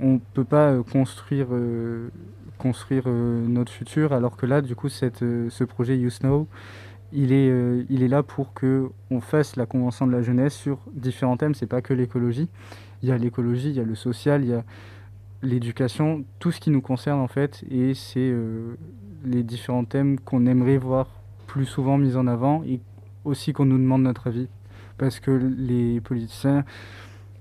on 0.00 0.14
ne 0.14 0.18
peut 0.34 0.44
pas 0.44 0.70
euh, 0.70 0.82
construire, 0.82 1.48
euh, 1.50 2.10
construire 2.58 3.04
euh, 3.06 3.46
notre 3.46 3.72
futur, 3.72 4.12
alors 4.12 4.36
que 4.36 4.46
là, 4.46 4.62
du 4.62 4.74
coup, 4.74 4.88
cette, 4.88 5.20
ce 5.20 5.64
projet 5.64 5.98
You 5.98 6.10
Snow, 6.10 6.46
il 7.12 7.32
est, 7.32 7.52
il 7.88 8.04
est 8.04 8.08
là 8.08 8.22
pour 8.22 8.54
que 8.54 8.88
on 9.10 9.20
fasse 9.20 9.56
la 9.56 9.66
convention 9.66 10.06
de 10.06 10.12
la 10.12 10.22
jeunesse 10.22 10.54
sur 10.54 10.78
différents 10.92 11.36
thèmes. 11.36 11.54
C'est 11.56 11.66
pas 11.66 11.82
que 11.82 11.92
l'écologie. 11.92 12.48
Il 13.02 13.08
y 13.08 13.12
a 13.12 13.18
l'écologie, 13.18 13.70
il 13.70 13.74
y 13.74 13.80
a 13.80 13.84
le 13.84 13.96
social, 13.96 14.44
il 14.44 14.50
y 14.50 14.54
a 14.54 14.62
l'éducation, 15.42 16.24
tout 16.38 16.52
ce 16.52 16.60
qui 16.60 16.70
nous 16.70 16.80
concerne 16.80 17.18
en 17.18 17.26
fait, 17.26 17.64
et 17.68 17.94
c'est 17.94 18.32
les 19.24 19.42
différents 19.42 19.84
thèmes 19.84 20.20
qu'on 20.20 20.46
aimerait 20.46 20.76
voir 20.76 21.08
plus 21.48 21.66
souvent 21.66 21.98
mis 21.98 22.14
en 22.14 22.28
avant 22.28 22.62
et 22.62 22.78
aussi 23.24 23.52
qu'on 23.52 23.64
nous 23.64 23.78
demande 23.78 24.02
notre 24.02 24.28
avis, 24.28 24.46
parce 24.96 25.18
que 25.18 25.32
les 25.32 26.00
politiciens 26.00 26.64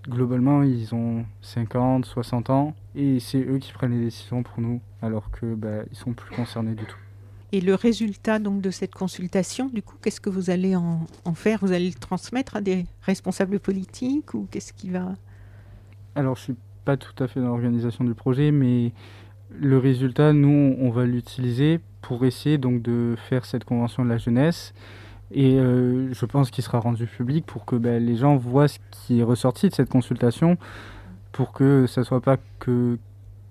globalement, 0.09 0.63
ils 0.63 0.93
ont 0.93 1.25
50, 1.41 2.05
60 2.05 2.49
ans 2.49 2.75
et 2.95 3.19
c'est 3.19 3.41
eux 3.41 3.59
qui 3.59 3.71
prennent 3.71 3.91
les 3.91 4.03
décisions 4.03 4.43
pour 4.43 4.59
nous, 4.59 4.81
alors 5.01 5.31
que 5.31 5.55
bah, 5.55 5.83
ils 5.89 5.97
sont 5.97 6.13
plus 6.13 6.35
concernés 6.35 6.73
du 6.73 6.83
tout. 6.83 6.97
Et 7.51 7.61
le 7.61 7.73
résultat 7.73 8.37
donc 8.37 8.61
de 8.61 8.69
cette 8.69 8.93
consultation, 8.93 9.69
du 9.73 9.81
coup, 9.81 9.95
qu'est-ce 10.01 10.21
que 10.21 10.29
vous 10.29 10.49
allez 10.49 10.75
en, 10.75 11.07
faire? 11.33 11.59
Vous 11.61 11.71
allez 11.71 11.89
le 11.89 11.99
transmettre 11.99 12.55
à 12.55 12.61
des 12.61 12.85
responsables 13.01 13.59
politiques 13.59 14.33
ou 14.33 14.47
qu'est-ce 14.51 14.73
qui 14.73 14.89
va? 14.89 15.15
Alors, 16.15 16.35
je 16.35 16.41
suis 16.41 16.55
pas 16.85 16.97
tout 16.97 17.23
à 17.23 17.27
fait 17.27 17.39
dans 17.39 17.47
l'organisation 17.47 18.03
du 18.03 18.13
projet, 18.13 18.51
mais 18.51 18.91
le 19.57 19.79
résultat, 19.79 20.33
nous, 20.33 20.75
on 20.79 20.91
va 20.91 21.05
l'utiliser 21.05 21.79
pour 22.01 22.23
essayer 22.25 22.59
donc 22.59 22.83
de 22.83 23.15
faire 23.17 23.45
cette 23.45 23.63
convention 23.63 24.05
de 24.05 24.09
la 24.09 24.17
jeunesse 24.17 24.73
et 25.31 25.59
euh, 25.59 26.11
je 26.13 26.25
pense 26.25 26.49
qu'il 26.49 26.63
sera 26.63 26.79
rendu 26.79 27.05
public 27.05 27.45
pour 27.45 27.65
que 27.65 27.75
ben, 27.75 28.03
les 28.03 28.15
gens 28.15 28.35
voient 28.35 28.67
ce 28.67 28.79
qui 28.91 29.19
est 29.19 29.23
ressorti 29.23 29.69
de 29.69 29.73
cette 29.73 29.89
consultation, 29.89 30.57
pour 31.31 31.53
que 31.53 31.85
ça 31.87 32.03
soit 32.03 32.21
pas 32.21 32.37
que 32.59 32.97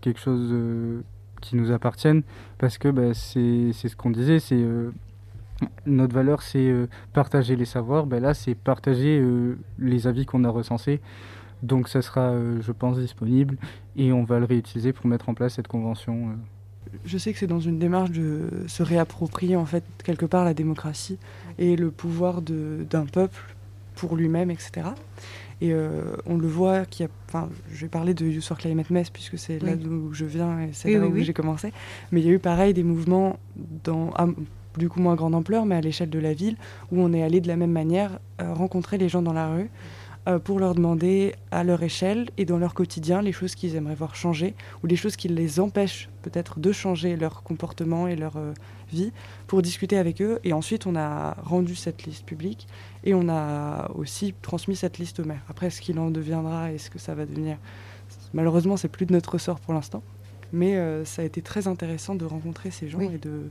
quelque 0.01 0.19
chose 0.19 0.51
euh, 0.53 1.03
qui 1.41 1.57
nous 1.57 1.71
appartienne, 1.71 2.23
parce 2.59 2.79
que 2.79 2.89
ben, 2.89 3.15
c'est 3.15 3.73
ce 3.73 3.97
qu'on 3.97 4.11
disait, 4.11 4.41
c'est 4.41 4.57
euh, 4.57 4.91
notre 5.87 6.15
valeur, 6.15 6.43
c'est 6.43 6.73
partager 7.13 7.55
les 7.57 7.65
savoirs. 7.65 8.07
Ben 8.07 8.21
là, 8.21 8.35
c'est 8.35 8.55
partager 8.55 9.21
les 9.79 10.07
avis 10.07 10.25
qu'on 10.25 10.45
a 10.45 10.49
recensés. 10.49 11.01
Donc 11.65 11.89
ça 11.89 12.01
sera, 12.01 12.33
je 12.61 12.71
pense, 12.71 12.97
disponible 12.97 13.57
et 13.97 14.13
on 14.13 14.23
va 14.23 14.39
le 14.39 14.45
réutiliser 14.45 14.93
pour 14.93 15.07
mettre 15.07 15.29
en 15.29 15.35
place 15.35 15.55
cette 15.55 15.67
convention 15.67 16.37
je 17.05 17.19
sais 17.19 17.33
que 17.33 17.39
c'est 17.39 17.47
dans 17.47 17.61
une 17.61 17.79
démarche 17.79 18.11
de 18.11 18.49
se 18.67 18.83
réapproprier 18.83 19.57
en 19.57 19.67
fait 19.67 19.85
quelque 20.05 20.27
part 20.27 20.45
la 20.45 20.55
démocratie 20.55 21.19
et 21.59 21.77
le 21.77 21.91
pouvoir 21.91 22.43
d'un 22.43 23.07
peuple 23.07 23.41
pour 23.95 24.17
lui-même, 24.17 24.51
etc. 24.51 24.89
Et 25.61 25.73
euh, 25.73 26.03
on 26.27 26.37
le 26.37 26.47
voit, 26.47 26.85
qui 26.85 27.03
a, 27.03 27.09
enfin, 27.29 27.49
je 27.73 27.81
vais 27.81 27.89
parler 27.89 28.15
de 28.15 28.25
Youth 28.25 28.45
for 28.45 28.57
Climate 28.57 28.91
Mess 28.91 29.11
puisque 29.11 29.39
c'est 29.39 29.59
là 29.61 29.75
d'où 29.75 30.13
je 30.13 30.25
viens 30.25 30.61
et 30.61 30.71
c'est 30.73 30.93
là 30.93 31.07
où 31.07 31.17
j'ai 31.17 31.33
commencé. 31.33 31.73
Mais 32.13 32.21
il 32.21 32.27
y 32.27 32.31
a 32.31 32.33
eu 32.33 32.39
pareil 32.39 32.75
des 32.75 32.85
mouvements 32.85 33.39
dans, 33.85 34.13
du 34.77 34.89
coup 34.89 35.01
moins 35.01 35.17
grande 35.17 35.35
ampleur, 35.35 35.67
mais 35.67 35.75
à 35.75 35.81
l'échelle 35.81 36.11
de 36.11 36.19
la 36.19 36.33
ville, 36.33 36.57
où 36.93 37.01
on 37.01 37.13
est 37.13 37.23
allé 37.23 37.41
de 37.41 37.49
la 37.49 37.57
même 37.57 37.73
manière 37.73 38.21
euh, 38.41 38.55
rencontrer 38.55 38.99
les 38.99 39.09
gens 39.09 39.23
dans 39.23 39.33
la 39.33 39.53
rue, 39.53 39.69
pour 40.37 40.59
leur 40.59 40.75
demander 40.75 41.35
à 41.51 41.65
leur 41.65 41.83
échelle 41.83 42.29
et 42.37 42.45
dans 42.45 42.59
leur 42.59 42.75
quotidien 42.75 43.23
les 43.23 43.33
choses 43.33 43.55
qu'ils 43.55 43.77
aimeraient 43.77 43.95
voir 43.95 44.15
changer 44.15 44.55
ou 44.83 44.87
les 44.87 44.97
choses 44.97 45.17
qui 45.17 45.29
les 45.29 45.59
empêchent 45.59 46.11
peut-être 46.23 46.61
de 46.61 46.73
changer 46.73 47.17
leur 47.17 47.43
comportement 47.43 48.07
et 48.09 48.17
leur 48.17 48.37
euh, 48.37 48.53
vie 48.93 49.13
pour 49.47 49.63
discuter 49.63 49.97
avec 49.97 50.21
eux. 50.21 50.39
Et 50.45 50.53
ensuite, 50.53 50.87
on 50.87 50.97
a 50.97 51.35
rendu 51.43 51.75
cette 51.75 52.05
liste 52.05 52.25
publique 52.27 52.67
et 53.05 53.15
on 53.15 53.29
a 53.29 53.91
aussi 53.95 54.35
transmis 54.43 54.77
cette 54.77 54.99
liste 54.99 55.21
au 55.21 55.25
maire. 55.25 55.43
Après, 55.49 55.71
ce 55.71 55.81
qu'il 55.81 55.99
en 55.99 56.11
deviendra 56.11 56.73
et 56.73 56.79
ce 56.79 56.91
que 56.91 56.99
ça 56.99 57.15
va 57.15 57.25
devenir, 57.25 57.57
malheureusement, 58.35 58.77
c'est 58.77 58.89
plus 58.89 59.07
de 59.07 59.13
notre 59.13 59.33
ressort 59.33 59.61
pour 59.61 59.73
l'instant. 59.73 60.03
Mais 60.53 60.77
euh, 60.77 61.05
ça 61.05 61.23
a 61.23 61.25
été 61.25 61.43
très 61.43 61.69
intéressant 61.69 62.15
de 62.15 62.25
rencontrer 62.25 62.71
ces 62.71 62.89
gens 62.89 63.01
et 63.01 63.19
de 63.19 63.51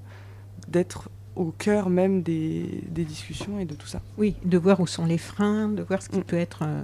d'être 0.67 1.09
au 1.37 1.53
cœur 1.57 1.89
même 1.89 2.21
des, 2.21 2.83
discussions 2.91 3.59
et 3.59 3.65
de 3.65 3.75
tout 3.75 3.87
ça. 3.87 4.01
Oui, 4.17 4.35
de 4.43 4.57
voir 4.57 4.79
où 4.79 4.87
sont 4.87 5.05
les 5.05 5.17
freins, 5.17 5.69
de 5.69 5.83
voir 5.83 6.01
ce 6.01 6.09
qui 6.09 6.19
mm. 6.19 6.23
peut 6.23 6.37
être... 6.37 6.63
Euh, 6.63 6.83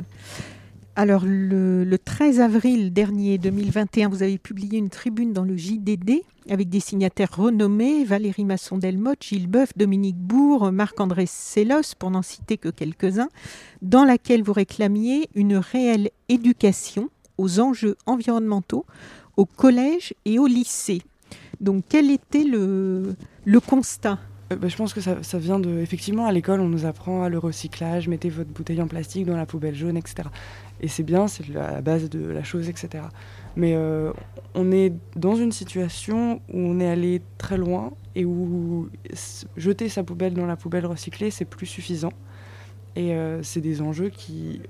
alors, 0.96 1.24
le, 1.26 1.98
13 1.98 2.40
avril 2.40 2.94
dernier 2.94 3.40
2021, 3.40 4.10
vous 4.10 4.22
avez 4.22 4.38
publié 4.38 4.78
une 4.78 4.92
tribune 4.92 5.34
dans 5.34 5.44
le 5.44 5.58
JDD 5.58 6.22
avec 6.50 6.70
des 6.70 6.80
signataires 6.80 7.36
renommés 7.36 8.04
Valérie 8.04 8.46
Masson-Delmotte, 8.46 9.24
Gilles 9.24 9.48
Boeuf, 9.48 9.76
Dominique 9.76 10.18
Bourg, 10.18 10.72
Marc-André 10.72 11.26
Sellos, 11.26 11.96
pour 11.98 12.12
n'en 12.12 12.22
citer 12.22 12.58
que 12.58 12.70
quelques-uns, 12.70 13.30
dans 13.82 14.06
laquelle 14.06 14.44
vous 14.44 14.54
réclamiez 14.54 15.30
une 15.34 15.56
réelle 15.56 16.12
éducation 16.30 17.10
aux 17.40 17.60
enjeux 17.60 17.96
environnementaux 18.06 18.86
au 19.36 19.46
collège 19.46 20.14
et 20.26 20.38
au 20.38 20.46
lycée. 20.46 21.02
Donc, 21.60 21.86
quel 21.90 22.12
était 22.12 22.44
le, 22.44 23.16
le 23.46 23.60
constat 23.60 24.20
euh, 24.52 24.56
bah, 24.56 24.68
je 24.68 24.76
pense 24.76 24.94
que 24.94 25.02
ça, 25.02 25.38
vient 25.38 25.60
de. 25.60 25.80
Effectivement, 25.80 26.26
à 26.26 26.32
l'école, 26.32 26.60
on 26.60 26.70
nous 26.70 26.86
apprend 26.86 27.28
le 27.28 27.38
recyclage, 27.38 28.08
mettez 28.08 28.30
votre 28.30 28.50
bouteille 28.50 28.82
en 28.82 28.88
plastique 28.88 29.26
dans 29.26 29.38
la 29.38 29.46
poubelle 29.46 29.76
jaune, 29.76 29.98
etc. 29.98 30.30
Et 30.82 30.88
c'est 30.88 31.04
bien, 31.04 31.28
c'est 31.28 31.48
la 31.50 31.82
base 31.82 32.10
de 32.10 32.26
la 32.26 32.44
chose, 32.44 32.70
etc. 32.70 33.06
Mais 33.56 33.74
euh, 33.76 34.12
on 34.56 34.72
est 34.72 34.94
dans 35.16 35.36
une 35.36 35.52
situation 35.52 36.42
où 36.52 36.58
on 36.58 36.80
est 36.80 36.90
allé 36.90 37.22
très 37.38 37.58
loin 37.58 37.92
et 38.16 38.26
où 38.26 38.90
jeter 39.56 39.90
sa 39.90 40.04
poubelle 40.04 40.34
dans 40.34 40.46
la 40.46 40.56
poubelle 40.56 40.86
recyclée, 40.86 41.32
c'est 41.32 41.46
plus 41.46 41.68
suffisant. 41.68 42.14
Et 42.96 43.14
euh, 43.14 43.42
c'est 43.44 43.62
des 43.62 43.82
enjeux 43.82 44.10
qui 44.10 44.62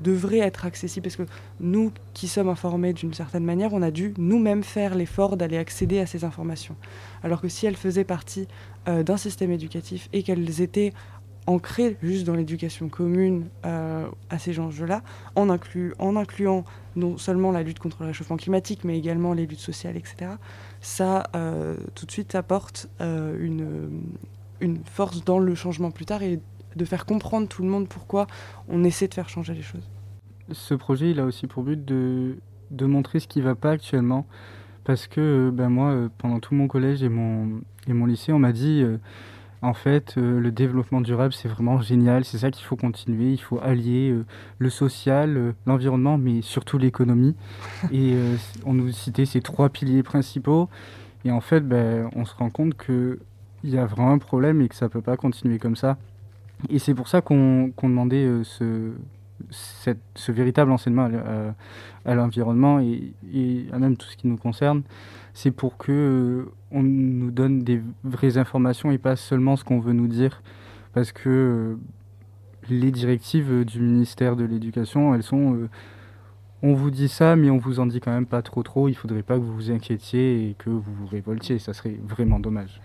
devrait 0.00 0.38
être 0.38 0.64
accessible 0.64 1.04
parce 1.04 1.16
que 1.16 1.26
nous 1.60 1.92
qui 2.14 2.28
sommes 2.28 2.48
informés 2.48 2.92
d'une 2.92 3.14
certaine 3.14 3.44
manière, 3.44 3.72
on 3.72 3.82
a 3.82 3.90
dû 3.90 4.14
nous-mêmes 4.18 4.62
faire 4.62 4.94
l'effort 4.94 5.36
d'aller 5.36 5.58
accéder 5.58 5.98
à 5.98 6.06
ces 6.06 6.24
informations. 6.24 6.76
Alors 7.22 7.40
que 7.40 7.48
si 7.48 7.66
elles 7.66 7.76
faisaient 7.76 8.04
partie 8.04 8.48
euh, 8.88 9.02
d'un 9.02 9.16
système 9.16 9.50
éducatif 9.50 10.08
et 10.12 10.22
qu'elles 10.22 10.60
étaient 10.60 10.92
ancrées 11.46 11.96
juste 12.02 12.26
dans 12.26 12.34
l'éducation 12.34 12.88
commune 12.88 13.48
euh, 13.64 14.06
à 14.30 14.38
ces 14.38 14.58
enjeux-là, 14.58 15.02
en, 15.36 15.48
en 15.48 16.16
incluant 16.16 16.64
non 16.96 17.18
seulement 17.18 17.50
la 17.50 17.62
lutte 17.62 17.78
contre 17.78 17.98
le 18.00 18.08
réchauffement 18.08 18.36
climatique, 18.36 18.84
mais 18.84 18.96
également 18.96 19.32
les 19.32 19.46
luttes 19.46 19.58
sociales, 19.60 19.96
etc., 19.96 20.32
ça 20.80 21.24
euh, 21.34 21.76
tout 21.94 22.06
de 22.06 22.10
suite 22.10 22.34
apporte 22.34 22.88
une, 23.00 24.02
une 24.60 24.78
force 24.84 25.24
dans 25.24 25.38
le 25.38 25.54
changement 25.54 25.90
plus 25.90 26.06
tard 26.06 26.22
et 26.22 26.40
de 26.76 26.84
faire 26.84 27.06
comprendre 27.06 27.48
tout 27.48 27.62
le 27.62 27.68
monde 27.68 27.88
pourquoi 27.88 28.26
on 28.68 28.84
essaie 28.84 29.08
de 29.08 29.14
faire 29.14 29.28
changer 29.28 29.54
les 29.54 29.62
choses. 29.62 29.88
Ce 30.52 30.74
projet, 30.74 31.10
il 31.10 31.20
a 31.20 31.24
aussi 31.24 31.46
pour 31.46 31.62
but 31.62 31.84
de, 31.84 32.36
de 32.70 32.86
montrer 32.86 33.20
ce 33.20 33.28
qui 33.28 33.38
ne 33.40 33.44
va 33.44 33.54
pas 33.54 33.70
actuellement. 33.70 34.26
Parce 34.84 35.06
que 35.06 35.50
ben 35.52 35.68
moi, 35.68 35.90
euh, 35.90 36.08
pendant 36.18 36.40
tout 36.40 36.54
mon 36.54 36.66
collège 36.66 37.02
et 37.02 37.08
mon, 37.08 37.60
et 37.86 37.92
mon 37.92 38.06
lycée, 38.06 38.32
on 38.32 38.38
m'a 38.38 38.52
dit, 38.52 38.82
euh, 38.82 38.96
en 39.62 39.74
fait, 39.74 40.16
le 40.16 40.50
développement 40.50 41.02
durable, 41.02 41.34
c'est 41.34 41.46
vraiment 41.46 41.82
génial, 41.82 42.24
c'est 42.24 42.38
ça 42.38 42.50
qu'il 42.50 42.64
faut 42.64 42.76
continuer, 42.76 43.32
il 43.32 43.40
faut 43.40 43.60
allier 43.60 44.16
le 44.58 44.70
social, 44.70 45.54
l'environnement, 45.66 46.16
mais 46.16 46.40
surtout 46.40 46.78
l'économie. 46.78 47.36
et 47.92 48.16
on 48.64 48.72
nous 48.72 48.90
citait 48.90 49.26
ces 49.26 49.42
trois 49.42 49.68
piliers 49.68 50.02
principaux. 50.02 50.70
Et 51.24 51.30
en 51.30 51.40
fait, 51.40 51.60
ben, 51.60 52.08
on 52.16 52.24
se 52.24 52.34
rend 52.34 52.50
compte 52.50 52.74
qu'il 52.76 53.18
y 53.64 53.76
a 53.76 53.84
vraiment 53.84 54.12
un 54.12 54.18
problème 54.18 54.62
et 54.62 54.68
que 54.68 54.74
ça 54.74 54.86
ne 54.86 54.90
peut 54.90 55.02
pas 55.02 55.16
continuer 55.16 55.58
comme 55.58 55.76
ça. 55.76 55.98
Et 56.68 56.78
c'est 56.78 56.94
pour 56.94 57.08
ça 57.08 57.20
qu'on 57.20 57.72
demandait 57.82 58.24
euh, 58.24 58.42
ce, 58.44 60.30
véritable 60.30 60.70
enseignement 60.72 61.08
à, 62.04 62.14
l'environnement 62.14 62.80
et, 62.80 63.66
à 63.72 63.78
même 63.78 63.96
tout 63.96 64.08
ce 64.08 64.16
qui 64.16 64.26
nous 64.26 64.36
concerne. 64.36 64.82
C'est 65.32 65.50
pour 65.50 65.76
que 65.78 65.92
euh, 65.92 66.52
on 66.70 66.82
nous 66.82 67.30
donne 67.30 67.62
des 67.62 67.80
vraies 68.04 68.36
informations 68.36 68.90
et 68.90 68.98
pas 68.98 69.16
seulement 69.16 69.56
ce 69.56 69.64
qu'on 69.64 69.80
veut 69.80 69.92
nous 69.92 70.08
dire. 70.08 70.42
Parce 70.92 71.12
que 71.12 71.28
euh, 71.28 71.76
les 72.68 72.90
directives 72.90 73.64
du 73.64 73.80
ministère 73.80 74.36
de 74.36 74.44
l'Éducation, 74.44 75.14
elles 75.14 75.22
sont 75.22 75.68
on 76.62 76.74
vous 76.74 76.90
dit 76.90 77.08
ça, 77.08 77.36
mais 77.36 77.48
on 77.48 77.56
vous 77.56 77.80
en 77.80 77.86
dit 77.86 78.00
quand 78.00 78.10
même 78.10 78.26
pas 78.26 78.42
trop 78.42 78.62
trop. 78.62 78.88
Il 78.88 78.94
faudrait 78.94 79.22
pas 79.22 79.36
que 79.36 79.40
vous 79.40 79.54
vous 79.54 79.70
inquiétiez 79.70 80.50
et 80.50 80.54
que 80.54 80.68
vous 80.68 80.82
vous 80.82 81.06
révoltiez. 81.06 81.58
Ça 81.58 81.72
serait 81.72 81.98
vraiment 82.04 82.38
dommage. 82.38 82.80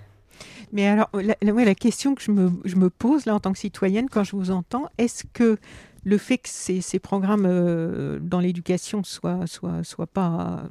Mais 0.76 0.88
alors, 0.88 1.10
la, 1.14 1.38
la, 1.42 1.74
question 1.74 2.16
que 2.16 2.22
je 2.22 2.32
me, 2.32 2.90
pose 2.90 3.26
là 3.26 3.34
en 3.34 3.40
tant 3.40 3.54
que 3.54 3.58
citoyenne 3.58 4.10
quand 4.10 4.26
je 4.26 4.36
vous 4.36 4.52
entends, 4.52 4.90
est-ce 4.98 5.24
que 5.32 5.58
le 6.04 6.18
fait 6.18 6.38
que 6.38 6.50
ces, 6.50 7.00
programmes 7.00 7.46
euh, 7.48 8.20
dans 8.20 8.42
l'éducation 8.42 9.02
soient, 9.02 9.48
soient, 9.48 9.86
soient 9.86 10.06
pas, 10.06 10.64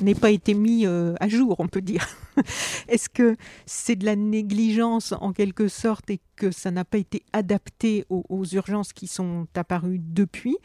n'aient 0.00 0.14
pas 0.14 0.30
été 0.30 0.54
mis 0.54 0.86
euh, 0.86 1.14
à 1.18 1.28
jour, 1.28 1.56
on 1.58 1.66
peut 1.66 1.80
dire, 1.80 2.06
est-ce 2.88 3.08
que 3.08 3.36
c'est 3.66 3.96
de 3.96 4.04
la 4.04 4.14
négligence 4.14 5.12
en 5.20 5.32
quelque 5.32 5.66
sorte 5.66 6.08
et 6.10 6.20
que 6.36 6.52
ça 6.52 6.70
n'a 6.70 6.84
pas 6.84 6.98
été 6.98 7.24
adapté 7.32 8.06
aux 8.08 8.44
urgences 8.44 8.92
qui 8.92 9.08
sont 9.08 9.48
apparues 9.56 10.00
depuis 10.00 10.56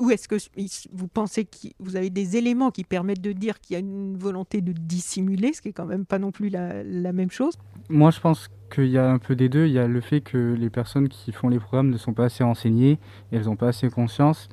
ou 0.00 0.10
est-ce 0.10 0.28
que 0.28 0.36
vous 0.92 1.08
pensez 1.08 1.44
que 1.44 1.68
vous 1.78 1.96
avez 1.96 2.10
des 2.10 2.36
éléments 2.36 2.70
qui 2.70 2.84
permettent 2.84 3.20
de 3.20 3.32
dire 3.32 3.60
qu'il 3.60 3.74
y 3.74 3.76
a 3.76 3.80
une 3.80 4.16
volonté 4.16 4.60
de 4.60 4.72
dissimuler, 4.72 5.52
ce 5.52 5.62
qui 5.62 5.68
est 5.68 5.72
quand 5.72 5.86
même 5.86 6.06
pas 6.06 6.18
non 6.18 6.30
plus 6.30 6.48
la, 6.48 7.12
même 7.12 7.30
chose? 7.30 7.54
Moi, 7.88 8.10
je 8.10 8.20
pense 8.20 8.48
qu'il 8.72 8.88
y 8.88 8.98
a 8.98 9.10
un 9.10 9.18
peu 9.18 9.36
des 9.36 9.48
deux. 9.48 9.66
Il 9.66 9.72
y 9.72 9.78
a 9.78 9.86
le 9.86 10.00
fait 10.00 10.20
que 10.20 10.54
les 10.54 10.70
personnes 10.70 11.08
qui 11.08 11.32
font 11.32 11.48
les 11.48 11.58
programmes 11.58 11.90
ne 11.90 11.98
sont 11.98 12.12
pas 12.12 12.24
assez 12.24 12.44
renseignées, 12.44 12.98
elles 13.30 13.44
n'ont 13.44 13.56
pas 13.56 13.68
assez 13.68 13.88
conscience. 13.90 14.48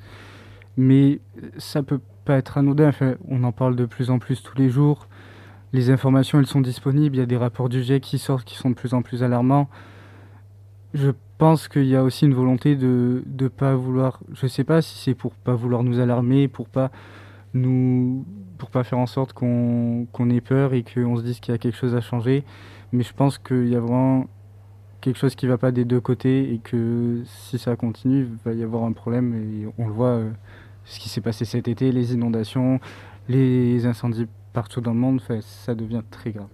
Mais 0.78 1.20
ça 1.58 1.84
peut 1.84 2.02
pas 2.26 2.38
être 2.38 2.58
anodin. 2.58 2.91
on 3.28 3.44
en 3.44 3.52
parle 3.52 3.76
de 3.76 3.86
plus 3.86 4.10
en 4.10 4.20
plus 4.20 4.44
tous 4.44 4.58
les 4.58 4.70
jours. 4.70 5.08
Les 5.74 5.89
informations, 5.89 6.39
elles 6.39 6.48
sont 6.48 6.62
disponibles. 6.62 7.15
Il 7.15 7.20
y 7.20 7.24
a 7.24 7.26
des 7.26 7.38
rapports 7.38 7.70
du 7.70 7.82
GIEC 7.82 8.04
qui 8.04 8.17
sortent 8.17 8.46
qui 8.46 8.56
sont 8.56 8.70
de 8.70 8.76
plus 8.76 8.94
en 8.94 9.02
plus 9.02 9.24
alarmants. 9.24 9.70
Je 10.93 11.12
pense 11.38 11.67
qu'il 11.67 11.86
y 11.86 11.95
a 11.95 12.04
aussi 12.04 12.25
une 12.25 12.34
volonté 12.34 12.75
de 12.75 13.23
ne 13.25 13.47
pas 13.47 13.75
vouloir, 13.75 14.19
je 14.34 14.47
sais 14.47 14.63
pas 14.63 14.82
si 14.82 14.97
c'est 14.97 15.15
pour 15.15 15.34
pas 15.34 15.56
vouloir 15.56 15.84
nous 15.84 15.99
alarmer, 15.99 16.47
pour 16.47 16.67
pas 16.67 16.91
nous 17.54 18.25
pour 18.58 18.69
pas 18.69 18.84
faire 18.84 18.99
en 18.99 19.08
sorte 19.08 19.34
qu'on 19.34 20.30
ait 20.30 20.41
peur 20.41 20.75
et 20.75 20.84
qu'on 20.84 21.17
se 21.17 21.23
dise 21.23 21.39
qu'il 21.39 21.51
y 21.51 21.56
a 21.56 21.58
quelque 21.58 21.75
chose 21.75 21.95
à 21.95 22.01
changer. 22.01 22.43
Mais 22.91 23.04
je 23.04 23.12
pense 23.12 23.39
qu'il 23.39 23.69
y 23.69 23.75
a 23.75 23.80
vraiment 23.80 24.27
quelque 25.01 25.17
chose 25.17 25.34
qui 25.34 25.47
va 25.47 25.58
pas 25.58 25.71
des 25.71 25.84
deux 25.84 25.99
côtés 25.99 26.54
et 26.54 26.60
que 26.60 27.23
si 27.25 27.58
ça 27.58 27.75
continue, 27.75 28.19
il 28.19 28.38
va 28.45 28.54
y 28.54 28.62
avoir 28.62 28.84
un 28.84 28.91
problème. 28.91 29.34
Et 29.34 29.67
on 29.80 29.88
le 29.88 29.93
voit, 29.93 30.10
euh, 30.10 30.30
ce 30.86 30.99
qui 30.99 31.10
s'est 31.10 31.21
passé 31.21 31.43
cet 31.43 31.67
été, 31.67 31.91
les 31.91 32.13
inondations, 32.13 32.80
les 33.30 33.88
incendies 33.88 34.27
partout 34.54 34.80
dans 34.80 34.93
le 34.93 34.99
monde, 34.99 35.21
ça 35.41 35.73
devient 35.73 36.04
très 36.12 36.32
grave. 36.32 36.49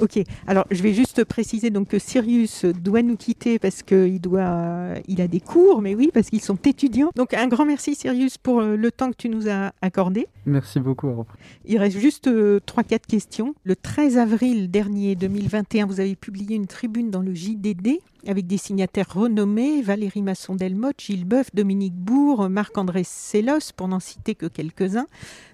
Ok, 0.00 0.20
alors 0.46 0.66
je 0.70 0.82
vais 0.82 0.92
juste 0.92 1.24
préciser 1.24 1.70
donc 1.70 1.88
que 1.88 1.98
Sirius 1.98 2.64
doit 2.64 3.02
nous 3.02 3.16
quitter 3.16 3.58
parce 3.58 3.82
qu'il 3.82 4.20
doit, 4.20 4.94
il 5.08 5.20
a 5.20 5.28
des 5.28 5.40
cours, 5.40 5.82
mais 5.82 5.94
oui, 5.94 6.10
parce 6.12 6.30
qu'ils 6.30 6.40
sont 6.40 6.58
étudiants. 6.64 7.10
Donc 7.16 7.34
un 7.34 7.48
grand 7.48 7.64
merci 7.64 7.94
Sirius 7.94 8.38
pour 8.38 8.60
euh, 8.60 8.76
le 8.76 8.90
temps 8.90 9.10
que 9.10 9.16
tu 9.16 9.28
nous 9.28 9.48
as 9.48 9.72
accordé. 9.82 10.28
Merci 10.46 10.80
beaucoup. 10.80 11.24
Il 11.64 11.78
reste 11.78 11.98
juste 11.98 12.28
3-4 12.28 12.28
euh, 12.28 12.98
questions. 13.08 13.54
Le 13.64 13.76
13 13.76 14.18
avril 14.18 14.70
dernier 14.70 15.14
2021, 15.14 15.86
vous 15.86 16.00
avez 16.00 16.16
publié 16.16 16.56
une 16.56 16.66
tribune 16.66 17.10
dans 17.10 17.22
le 17.22 17.34
JDD 17.34 18.00
avec 18.26 18.46
des 18.46 18.58
signataires 18.58 19.12
renommés, 19.12 19.82
Valérie 19.82 20.22
Masson-Delmotte, 20.22 21.00
Gilles 21.00 21.24
Boeuf, 21.24 21.54
Dominique 21.54 21.94
Bourg, 21.94 22.48
Marc-André 22.48 23.02
Sellos, 23.04 23.72
pour 23.76 23.88
n'en 23.88 24.00
citer 24.00 24.34
que 24.34 24.46
quelques-uns, 24.46 25.06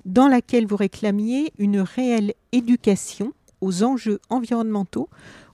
dans 0.04 0.28
laquelle 0.28 0.66
vous 0.66 0.76
réclamiez 0.76 1.52
une 1.58 1.80
réelle 1.80 2.34
éducation 2.52 3.32
aux 3.60 3.82
enjeux 3.82 4.20
environnementaux 4.28 5.08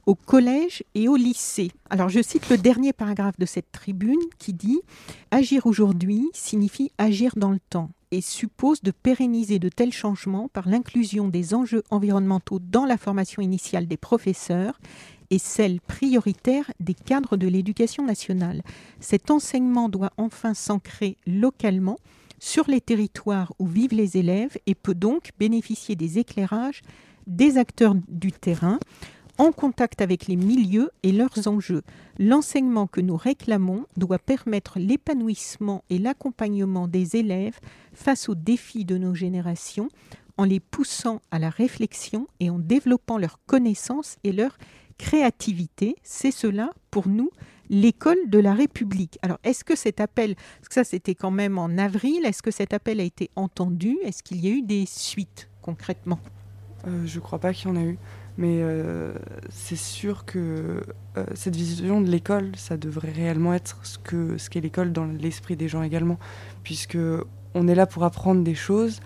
au 0.07 0.14
collège 0.14 0.85
et 0.95 1.09
au 1.09 1.16
lycée. 1.16 1.73
Alors 1.90 2.09
je 2.09 2.23
cite 2.23 2.49
le 2.49 2.57
dernier 2.57 2.92
paragraphe 2.92 3.38
de 3.38 3.47
cette 3.47 3.73
tribune 3.73 4.21
qui 4.38 4.53
dit⁇ 4.53 4.81
Agir 5.33 5.66
aujourd'hui 5.66 6.29
signifie 6.33 6.92
agir 6.97 7.33
dans 7.37 7.51
le 7.51 7.59
temps 7.71 7.90
et 8.12 8.21
suppose 8.21 8.83
de 8.83 8.92
pérenniser 8.92 9.59
de 9.59 9.69
tels 9.69 9.92
changements 9.92 10.49
par 10.49 10.69
l'inclusion 10.69 11.27
des 11.29 11.55
enjeux 11.55 11.83
environnementaux 11.90 12.61
dans 12.61 12.87
la 12.87 12.97
formation 12.97 13.42
initiale 13.42 13.88
des 13.88 13.97
professeurs 13.97 14.79
et 15.31 15.38
celle 15.38 15.81
prioritaire 15.81 16.71
des 16.79 16.95
cadres 16.95 17.37
de 17.37 17.49
l'éducation 17.49 18.05
nationale. 18.05 18.62
Cet 19.01 19.33
enseignement 19.33 19.88
doit 19.88 20.12
enfin 20.19 20.55
s'ancrer 20.55 21.16
localement 21.27 21.99
sur 22.38 22.69
les 22.69 22.81
territoires 22.81 23.53
où 23.59 23.66
vivent 23.66 23.95
les 23.95 24.16
élèves 24.16 24.57
et 24.66 24.77
peut 24.77 24.95
donc 24.95 25.31
bénéficier 25.38 25.97
des 25.97 26.19
éclairages 26.19 26.83
des 27.27 27.59
acteurs 27.59 27.95
du 28.09 28.33
terrain 28.33 28.79
en 29.39 29.53
contact 29.53 30.01
avec 30.01 30.27
les 30.27 30.37
milieux 30.37 30.91
et 31.03 31.12
leurs 31.12 31.47
enjeux. 31.47 31.83
L'enseignement 32.19 32.87
que 32.87 33.01
nous 33.01 33.17
réclamons 33.17 33.85
doit 33.97 34.19
permettre 34.19 34.79
l'épanouissement 34.79 35.85
et 35.91 35.99
l'accompagnement 35.99 36.89
des 36.89 37.17
élèves 37.17 37.59
face 37.93 38.29
aux 38.29 38.35
défis 38.35 38.85
de 38.85 38.97
nos 38.97 39.15
générations 39.15 39.89
en 40.39 40.45
les 40.45 40.61
poussant 40.61 41.21
à 41.31 41.39
la 41.39 41.51
réflexion 41.51 42.29
et 42.41 42.51
en 42.51 42.59
développant 42.59 43.19
leurs 43.19 43.41
connaissances 43.47 44.17
et 44.25 44.33
leur 44.33 44.57
créativité. 44.99 45.97
C'est 46.03 46.31
cela, 46.31 46.73
pour 46.91 47.09
nous, 47.09 47.31
l'école 47.69 48.19
de 48.29 48.39
la 48.39 48.55
République. 48.55 49.19
Alors, 49.23 49.39
est-ce 49.45 49.65
que 49.65 49.77
cet 49.77 50.01
appel, 50.01 50.35
parce 50.35 50.69
que 50.69 50.75
ça 50.75 50.85
c'était 50.85 51.15
quand 51.15 51.31
même 51.31 51.59
en 51.59 51.77
avril, 51.79 52.25
est-ce 52.25 52.43
que 52.43 52.51
cet 52.51 52.73
appel 52.73 53.01
a 53.01 53.05
été 53.05 53.31
entendu? 53.37 53.99
Est-ce 54.03 54.23
qu'il 54.23 54.45
y 54.45 54.49
a 54.49 54.51
eu 54.51 54.62
des 54.62 54.87
suites 54.87 55.49
concrètement? 55.62 56.21
Je 56.87 57.16
ne 57.16 57.20
crois 57.20 57.38
pas 57.38 57.53
qu'il 57.53 57.68
y 57.68 57.72
en 57.72 57.77
a 57.77 57.83
eu. 57.83 57.99
Mais 58.38 58.59
euh, 58.61 59.14
c'est 59.49 59.77
sûr 59.77 60.25
que 60.27 60.83
euh, 61.16 61.25
cette 61.35 61.57
vision 61.57 62.01
de 62.01 62.11
l'école, 62.11 62.53
ça 62.57 62.77
devrait 62.77 63.11
réellement 63.11 63.55
être 63.55 63.79
ce 63.83 63.99
qu'est 63.99 64.38
ce 64.38 64.51
qu'est 64.51 64.61
l'école 64.61 64.92
dans 64.92 65.07
l'esprit 65.07 65.57
des 65.57 65.68
gens 65.68 65.83
également, 65.83 66.18
puisque 66.62 66.99
on 67.55 67.68
est 67.68 67.75
là 67.75 67.87
pour 67.87 68.05
apprendre 68.05 68.44
des 68.44 68.55
choses 68.55 69.01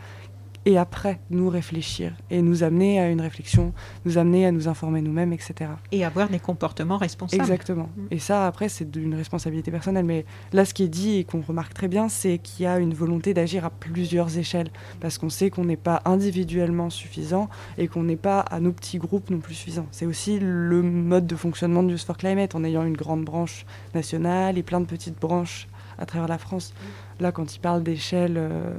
et 0.67 0.77
après 0.77 1.21
nous 1.31 1.49
réfléchir 1.49 2.13
et 2.31 2.43
nous 2.43 2.63
amener 2.63 3.01
à 3.01 3.09
une 3.09 3.21
réflexion, 3.21 3.73
nous 4.05 4.19
amener 4.19 4.47
à 4.47 4.53
nous 4.53 4.69
informer 4.69 5.01
nous-mêmes, 5.01 5.33
etc. 5.33 5.71
Et 5.93 6.05
avoir 6.05 6.29
des 6.29 6.39
comportements 6.39 6.99
responsables. 6.99 7.43
Exactement. 7.43 7.89
Mm. 7.97 8.07
Et 8.11 8.19
ça, 8.19 8.47
après, 8.47 8.69
c'est 8.69 8.91
d'une 8.91 9.15
responsabilité 9.15 9.71
personnelle. 9.71 10.05
Mais 10.05 10.25
là, 10.53 10.65
ce 10.65 10.75
qui 10.75 10.85
est 10.85 10.89
dit 10.89 11.19
et 11.19 11.25
qu'on 11.25 11.41
remarque 11.41 11.75
très 11.75 11.89
bien, 11.89 12.09
c'est 12.09 12.39
qu'il 12.39 12.65
y 12.65 12.67
a 12.67 12.79
une 12.79 12.95
volonté 12.95 13.33
d'agir 13.33 13.65
à 13.65 13.71
plusieurs 13.71 14.37
échelles, 14.37 14.71
parce 15.01 15.19
qu'on 15.19 15.31
sait 15.31 15.51
qu'on 15.51 15.65
n'est 15.65 15.77
pas 15.77 16.03
individuellement 16.05 16.91
suffisant 16.91 17.49
et 17.79 17.89
qu'on 17.89 18.03
n'est 18.03 18.17
pas 18.17 18.41
à 18.41 18.61
nos 18.61 18.73
petits 18.73 18.99
groupes 18.99 19.31
non 19.31 19.39
plus 19.39 19.55
suffisants. 19.55 19.87
C'est 19.91 20.07
aussi 20.07 20.39
le 20.39 20.83
mode 20.83 21.27
de 21.27 21.37
fonctionnement 21.37 21.83
de 21.83 21.91
Youth 21.93 22.05
for 22.05 22.17
Climate, 22.17 22.55
en 22.55 22.65
ayant 22.65 22.85
une 22.85 22.97
grande 22.97 23.25
branche 23.25 23.65
nationale 23.95 24.59
et 24.59 24.63
plein 24.63 24.81
de 24.81 24.87
petites 24.87 25.19
branches 25.19 25.69
à 26.01 26.07
travers 26.07 26.29
la 26.29 26.39
France. 26.39 26.75
Là, 27.21 27.31
quand 27.31 27.55
il 27.55 27.61
parle 27.61 27.83
d'échelle, 27.83 28.37
euh, 28.37 28.75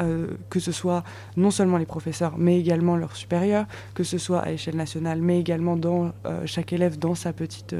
euh, 0.00 0.26
que 0.50 0.60
ce 0.60 0.70
soit 0.70 1.02
non 1.36 1.50
seulement 1.50 1.78
les 1.78 1.86
professeurs, 1.86 2.36
mais 2.38 2.60
également 2.60 2.96
leurs 2.96 3.16
supérieurs, 3.16 3.66
que 3.94 4.04
ce 4.04 4.18
soit 4.18 4.40
à 4.40 4.52
échelle 4.52 4.76
nationale, 4.76 5.20
mais 5.20 5.40
également 5.40 5.76
dans 5.76 6.12
euh, 6.26 6.46
chaque 6.46 6.72
élève 6.72 6.98
dans 6.98 7.14
sa 7.14 7.32
petite 7.32 7.74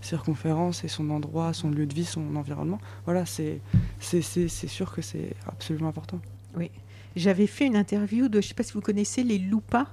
circonférence 0.00 0.82
et 0.84 0.88
son 0.88 1.10
endroit, 1.10 1.52
son 1.52 1.70
lieu 1.70 1.86
de 1.86 1.94
vie, 1.94 2.04
son 2.04 2.34
environnement. 2.34 2.80
Voilà, 3.04 3.24
c'est 3.24 3.60
sûr 4.00 4.92
que 4.92 5.00
c'est 5.00 5.34
absolument 5.46 5.88
important. 5.88 6.20
Oui. 6.56 6.70
J'avais 7.14 7.46
fait 7.46 7.66
une 7.66 7.76
interview 7.76 8.28
de, 8.28 8.40
je 8.40 8.46
ne 8.46 8.48
sais 8.48 8.54
pas 8.54 8.62
si 8.62 8.72
vous 8.72 8.80
connaissez 8.80 9.22
les 9.22 9.38
LUPA, 9.38 9.86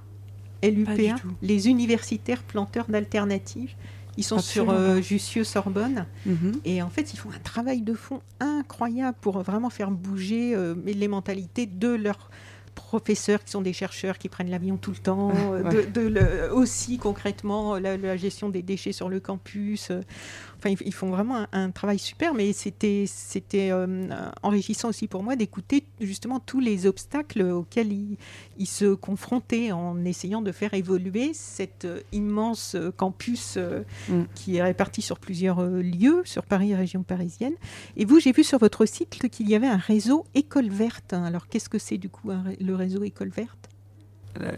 LUPA, 0.62 1.16
les 1.42 1.68
universitaires 1.68 2.42
planteurs 2.42 2.86
d'alternatives. 2.88 3.74
Ils 4.20 4.22
sont 4.22 4.38
sur 4.38 4.68
euh, 4.68 5.00
Jussieu-Sorbonne. 5.00 6.04
Mhm. 6.26 6.60
Et 6.66 6.82
en 6.82 6.90
fait, 6.90 7.14
ils 7.14 7.16
font 7.16 7.30
un 7.30 7.38
travail 7.38 7.80
de 7.80 7.94
fond 7.94 8.20
incroyable 8.38 9.16
pour 9.18 9.40
vraiment 9.40 9.70
faire 9.70 9.90
bouger 9.90 10.54
euh, 10.54 10.74
les 10.84 11.08
mentalités 11.08 11.64
de 11.64 11.88
leurs 11.88 12.30
professeurs 12.74 13.42
qui 13.42 13.50
sont 13.50 13.62
des 13.62 13.72
chercheurs 13.72 14.18
qui 14.18 14.28
prennent 14.28 14.50
l'avion 14.50 14.76
tout 14.76 14.90
le 14.90 14.98
temps, 14.98 15.32
euh, 15.54 15.86
de, 15.86 16.50
aussi 16.50 16.98
concrètement 16.98 17.78
la, 17.78 18.16
gestion 18.18 18.50
des 18.50 18.60
déchets 18.60 18.92
sur 18.92 19.08
le 19.08 19.20
campus. 19.20 19.90
Enfin, 20.62 20.74
ils, 20.84 20.92
font 20.92 21.08
vraiment 21.08 21.46
un, 21.52 21.70
travail 21.70 21.98
super, 21.98 22.34
mais 22.34 22.52
c'était 22.52 23.04
c'était 23.06 23.70
euh, 23.72 24.08
enrichissant 24.42 24.90
aussi 24.90 25.06
pour 25.06 25.22
moi 25.22 25.34
d'écouter 25.34 25.86
justement 26.02 26.38
tous 26.38 26.60
les 26.60 26.86
obstacles 26.86 27.40
auxquels 27.40 27.90
ils, 28.58 28.66
se 28.66 28.92
confrontaient 28.92 29.72
en 29.72 30.04
essayant 30.04 30.42
de 30.42 30.52
faire 30.52 30.74
évoluer 30.74 31.32
cet 31.32 31.86
euh, 31.86 32.00
immense 32.12 32.76
campus 32.98 33.54
euh, 33.56 33.84
mm. 34.10 34.24
qui 34.34 34.56
est 34.56 34.62
réparti 34.62 35.00
sur 35.00 35.18
plusieurs 35.18 35.62
lieux, 35.62 36.20
sur 36.26 36.44
Paris 36.44 36.74
région 36.74 37.02
parisienne. 37.02 37.54
Et 37.96 38.04
vous, 38.04 38.20
j'ai 38.20 38.32
vu 38.32 38.44
sur 38.44 38.58
votre 38.58 38.84
site 38.84 39.18
qu'il 39.30 39.48
y 39.48 39.54
avait 39.54 39.66
un 39.66 39.78
réseau 39.78 40.26
École 40.34 40.68
Verte. 40.68 41.14
Alors, 41.14 41.48
qu'est-ce 41.48 41.70
que 41.70 41.78
c'est 41.78 41.96
du 41.96 42.10
coup 42.10 42.30
le 42.60 42.74
réseau 42.74 43.02
École 43.02 43.30
Verte? 43.30 43.70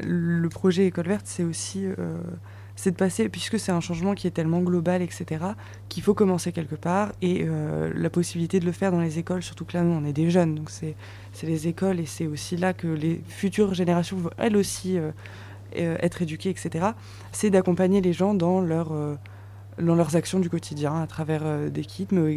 Le 0.04 0.48
projet 0.48 0.86
École 0.86 1.06
Verte, 1.06 1.26
c'est 1.26 1.44
aussi 1.44 1.86
c'est 2.82 2.90
de 2.90 2.96
passer, 2.96 3.28
puisque 3.28 3.60
c'est 3.60 3.70
un 3.70 3.78
changement 3.78 4.12
qui 4.16 4.26
est 4.26 4.32
tellement 4.32 4.60
global, 4.60 5.02
etc., 5.02 5.44
qu'il 5.88 6.02
faut 6.02 6.14
commencer 6.14 6.50
quelque 6.50 6.74
part, 6.74 7.12
et 7.22 7.44
euh, 7.44 7.92
la 7.94 8.10
possibilité 8.10 8.58
de 8.58 8.66
le 8.66 8.72
faire 8.72 8.90
dans 8.90 9.00
les 9.00 9.20
écoles, 9.20 9.40
surtout 9.40 9.64
que 9.64 9.74
là, 9.74 9.84
nous, 9.84 9.92
on 9.92 10.04
est 10.04 10.12
des 10.12 10.30
jeunes, 10.30 10.56
donc 10.56 10.68
c'est 10.68 10.96
les 11.44 11.68
écoles, 11.68 12.00
et 12.00 12.06
c'est 12.06 12.26
aussi 12.26 12.56
là 12.56 12.72
que 12.72 12.88
les 12.88 13.22
futures 13.28 13.72
générations 13.72 14.16
vont 14.16 14.30
elles 14.36 14.56
aussi 14.56 14.98
euh, 14.98 15.12
euh, 15.76 15.96
être 16.00 16.22
éduquées, 16.22 16.50
etc., 16.50 16.86
c'est 17.30 17.50
d'accompagner 17.50 18.00
les 18.00 18.12
gens 18.12 18.34
dans 18.34 18.60
leur 18.60 18.88
dans 19.80 19.94
leurs 19.94 20.16
actions 20.16 20.40
du 20.40 20.50
quotidien, 20.50 21.00
à 21.00 21.06
travers 21.06 21.70
des 21.70 21.84
kits, 21.84 22.06
mais 22.10 22.36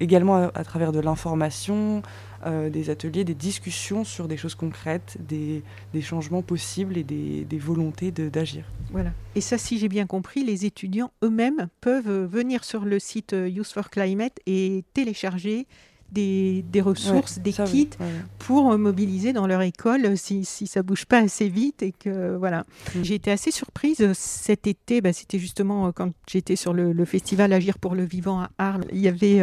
également 0.00 0.50
à, 0.54 0.64
travers 0.64 0.92
de 0.92 1.00
l'information, 1.00 2.02
des 2.46 2.90
ateliers, 2.90 3.24
des 3.24 3.34
discussions 3.34 4.04
sur 4.04 4.28
des 4.28 4.36
choses 4.36 4.54
concrètes, 4.54 5.16
des, 5.20 5.62
changements 6.02 6.42
possibles 6.42 6.96
et 6.96 7.04
des, 7.04 7.58
volontés 7.58 8.10
d'agir. 8.10 8.64
Voilà. 8.90 9.10
Et 9.34 9.40
ça, 9.40 9.58
si 9.58 9.78
j'ai 9.78 9.88
bien 9.88 10.06
compris, 10.06 10.44
les 10.44 10.64
étudiants 10.64 11.10
eux-mêmes 11.22 11.68
peuvent 11.80 12.24
venir 12.24 12.64
sur 12.64 12.84
le 12.84 12.98
site 12.98 13.34
euh, 13.34 13.48
Youth 13.48 13.68
for 13.68 13.90
Climate 13.90 14.40
et 14.46 14.84
télécharger 14.94 15.66
des, 16.12 16.64
ressources, 16.80 17.38
des 17.38 17.52
kits 17.52 17.90
pour 18.38 18.72
euh, 18.72 18.78
mobiliser 18.78 19.32
dans 19.32 19.46
leur 19.46 19.62
école 19.62 20.06
euh, 20.06 20.16
si, 20.16 20.44
si 20.44 20.66
ça 20.66 20.82
bouge 20.82 21.04
pas 21.06 21.18
assez 21.18 21.48
vite 21.48 21.82
et 21.82 21.92
que 21.92 22.36
voilà. 22.36 22.64
Mm. 22.94 23.02
J'ai 23.02 23.14
été 23.14 23.30
assez 23.30 23.50
surprise 23.50 24.12
cet 24.14 24.66
été. 24.66 25.00
Bah, 25.00 25.12
C'était 25.12 25.38
justement 25.38 25.92
quand 25.92 26.12
j'étais 26.28 26.56
sur 26.56 26.72
le, 26.72 27.04
festival 27.04 27.52
Agir 27.52 27.78
pour 27.78 27.94
le 27.94 28.04
vivant 28.04 28.40
à 28.40 28.50
Arles. 28.58 28.84
Il 28.92 28.98
y 28.98 29.08
avait 29.08 29.40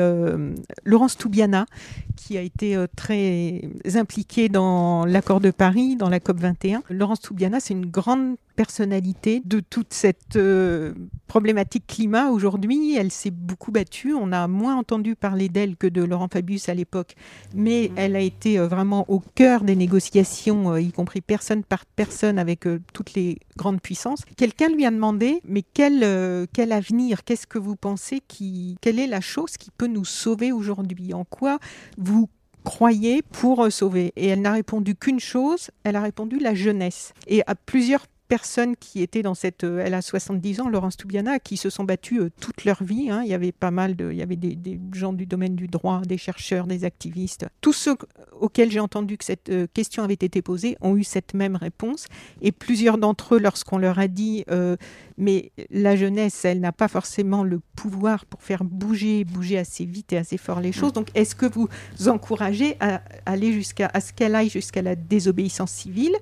Laurence 0.83 1.17
Toubiana 1.17 1.65
qui 2.15 2.37
a 2.37 2.41
été 2.41 2.77
très 2.95 3.61
impliquée 3.95 4.49
dans 4.49 5.05
l'accord 5.05 5.39
de 5.39 5.51
Paris, 5.51 5.95
dans 5.95 6.09
la 6.09 6.19
COP 6.19 6.39
21. 6.39 6.83
Laurence 6.89 7.21
Toubiana, 7.21 7.59
c'est 7.59 7.73
une 7.73 7.87
grande 7.87 8.35
personnalité 8.55 9.41
de 9.45 9.59
toute 9.59 9.93
cette 9.93 10.35
euh, 10.35 10.93
problématique 11.27 11.85
climat 11.87 12.29
aujourd'hui. 12.29 12.95
Elle 12.95 13.11
s'est 13.11 13.31
beaucoup 13.31 13.71
battue. 13.71 14.13
On 14.13 14.31
a 14.31 14.47
moins 14.47 14.75
entendu 14.75 15.15
parler 15.15 15.49
d'elle 15.49 15.75
que 15.75 15.87
de 15.87 16.03
Laurent 16.03 16.29
Fabius 16.31 16.54
à 16.69 16.73
l'époque, 16.73 17.15
mais 17.53 17.89
mm. 17.89 17.97
elle 17.97 18.15
a 18.15 18.19
été 18.19 18.59
euh, 18.59 18.67
vraiment 18.67 19.05
au 19.07 19.19
cœur 19.19 19.63
des 19.63 19.75
négociations, 19.75 20.73
euh, 20.73 20.81
y 20.81 20.91
compris 20.91 21.21
personne 21.21 21.63
par 21.63 21.85
personne 21.85 22.39
avec 22.39 22.65
toutes 22.93 23.13
les 23.13 23.37
grandes 23.57 23.81
puissances. 23.81 24.23
Quelqu'un 24.37 24.69
lui 24.69 24.85
a 24.85 24.91
demandé, 24.91 25.41
mais 25.47 25.61
quel, 25.61 26.47
quel 26.53 26.71
avenir? 26.71 27.23
Qu'est-ce 27.23 27.47
que 27.47 27.59
vous 27.59 27.75
pensez 27.75 28.21
qui, 28.27 28.77
Quelle 28.81 28.99
est 28.99 29.07
la 29.07 29.21
chose 29.21 29.57
qui 29.57 29.71
peut 29.71 29.87
nous 29.87 30.05
sauver 30.05 30.51
aujourd'hui? 30.51 31.13
En 31.13 31.25
quoi 31.25 31.59
vous 31.97 32.29
croyez 32.63 33.21
pour 33.21 33.71
sauver? 33.71 34.13
Et 34.15 34.27
elle 34.27 34.41
n'a 34.41 34.53
répondu 34.53 34.95
qu'une 34.95 35.19
chose, 35.19 35.69
elle 35.83 35.95
a 35.95 36.01
répondu 36.01 36.39
la 36.39 36.53
jeunesse. 36.53 37.13
Et 37.27 37.43
à 37.47 37.55
plusieurs 37.55 38.05
personnes 38.27 38.75
qui 38.75 39.01
étaient 39.01 39.21
dans 39.21 39.33
cette. 39.33 39.63
Euh, 39.63 39.83
elle 39.83 39.93
a 39.93 40.01
70 40.01 40.61
ans, 40.61 40.69
Laurence 40.69 40.97
Toubiana, 40.97 41.39
qui 41.39 41.57
se 41.57 41.69
sont 41.69 41.83
battues 41.83 42.21
euh, 42.21 42.29
toute 42.39 42.65
leur 42.65 42.83
vie. 42.83 43.09
Hein. 43.09 43.21
Il 43.23 43.29
y 43.29 43.33
avait 43.33 43.51
pas 43.51 43.71
mal 43.71 43.95
de. 43.95 44.11
Il 44.11 44.17
y 44.17 44.21
avait 44.21 44.35
des, 44.35 44.79
gens 44.93 45.13
du 45.13 45.25
domaine 45.25 45.55
du 45.55 45.67
droit, 45.67 46.01
des 46.01 46.17
chercheurs, 46.17 46.67
des 46.67 46.83
activistes. 46.83 47.45
Tous 47.61 47.73
ceux 47.73 47.95
auxquels 48.39 48.71
j'ai 48.71 48.79
entendu 48.79 49.17
que 49.17 49.25
cette 49.25 49.49
euh, 49.49 49.67
question 49.73 50.03
avait 50.03 50.13
été 50.13 50.41
posée 50.41 50.77
ont 50.81 50.95
eu 50.95 51.03
cette 51.03 51.33
même 51.33 51.55
réponse. 51.55 52.07
Et 52.41 52.51
plusieurs 52.51 52.97
d'entre 52.97 53.35
eux, 53.35 53.39
lorsqu'on 53.39 53.77
leur 53.77 53.99
a 53.99 54.07
dit 54.07 54.43
Mais 55.17 55.51
la 55.69 55.95
jeunesse, 55.95 56.45
elle 56.45 56.59
n'a 56.59 56.71
pas 56.71 56.87
forcément 56.87 57.43
le 57.43 57.59
pouvoir 57.75 58.25
pour 58.25 58.41
faire 58.41 58.63
bouger, 58.63 59.23
bouger 59.23 59.57
assez 59.57 59.85
vite 59.85 60.13
et 60.13 60.17
assez 60.17 60.37
fort 60.37 60.59
les 60.59 60.71
choses. 60.71 60.93
Donc, 60.93 61.09
est-ce 61.15 61.35
que 61.35 61.45
vous 61.45 61.67
encouragez 62.07 62.75
à 62.79 63.01
aller 63.25 63.53
jusqu'à 63.53 63.89
à 63.93 64.01
ce 64.01 64.13
qu'elle 64.13 64.35
aille 64.35 64.49
jusqu'à 64.49 64.81
la 64.81 64.95
désobéissance 64.95 65.71
civile? 65.71 66.15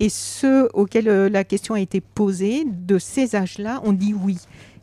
Et 0.00 0.08
ceux 0.08 0.68
auxquels 0.74 1.08
euh, 1.08 1.28
la 1.28 1.44
question 1.44 1.74
a 1.74 1.80
été 1.80 2.00
posée, 2.00 2.64
de 2.66 2.98
ces 2.98 3.36
âges-là, 3.36 3.80
on 3.84 3.92
dit 3.92 4.14
oui. 4.14 4.38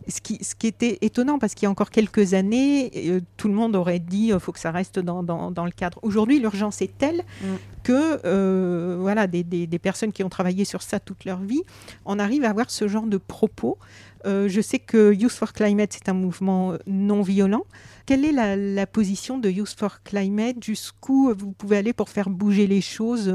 Ce 0.07 0.19
qui, 0.19 0.43
ce 0.43 0.55
qui, 0.55 0.65
était 0.65 0.97
étonnant 1.01 1.37
parce 1.37 1.53
qu'il 1.53 1.67
y 1.67 1.67
a 1.67 1.69
encore 1.69 1.91
quelques 1.91 2.33
années, 2.33 2.91
euh, 2.95 3.19
tout 3.37 3.47
le 3.47 3.53
monde 3.53 3.75
aurait 3.75 3.99
dit 3.99 4.27
il 4.27 4.33
euh, 4.33 4.39
faut 4.39 4.51
que 4.51 4.59
ça 4.59 4.71
reste 4.71 4.97
dans, 4.97 5.21
dans, 5.21 5.51
dans 5.51 5.63
le 5.63 5.71
cadre. 5.71 5.99
Aujourd'hui, 6.01 6.39
l'urgence 6.39 6.81
est 6.81 6.97
telle 6.97 7.23
mm. 7.41 7.45
que 7.83 8.95
voilà, 8.99 9.27
des, 9.27 9.43
des, 9.43 9.67
des, 9.67 9.79
personnes 9.79 10.11
qui 10.11 10.23
ont 10.23 10.29
travaillé 10.29 10.65
sur 10.65 10.81
ça 10.81 10.99
toute 10.99 11.23
leur 11.23 11.39
vie 11.39 11.61
on 12.05 12.17
arrive 12.17 12.43
à 12.45 12.49
avoir 12.49 12.71
ce 12.71 12.87
genre 12.87 13.05
de 13.05 13.17
propos. 13.17 13.77
je 14.25 14.61
sais 14.61 14.79
que 14.79 15.13
Youth 15.13 15.31
for 15.31 15.53
Climate, 15.53 15.93
c'est 15.93 16.09
un 16.09 16.13
mouvement 16.13 16.73
non 16.87 17.21
violent. 17.21 17.63
Quelle 18.07 18.25
est 18.25 18.31
la, 18.31 18.55
la 18.55 18.87
position 18.87 19.37
de 19.37 19.49
Youth 19.51 19.75
for 19.77 20.01
Climate? 20.01 20.63
Jusqu'où 20.63 21.31
vous 21.37 21.51
pouvez 21.51 21.77
aller 21.77 21.93
pour 21.93 22.09
faire 22.09 22.31
bouger 22.31 22.65
les 22.65 22.81
choses 22.81 23.31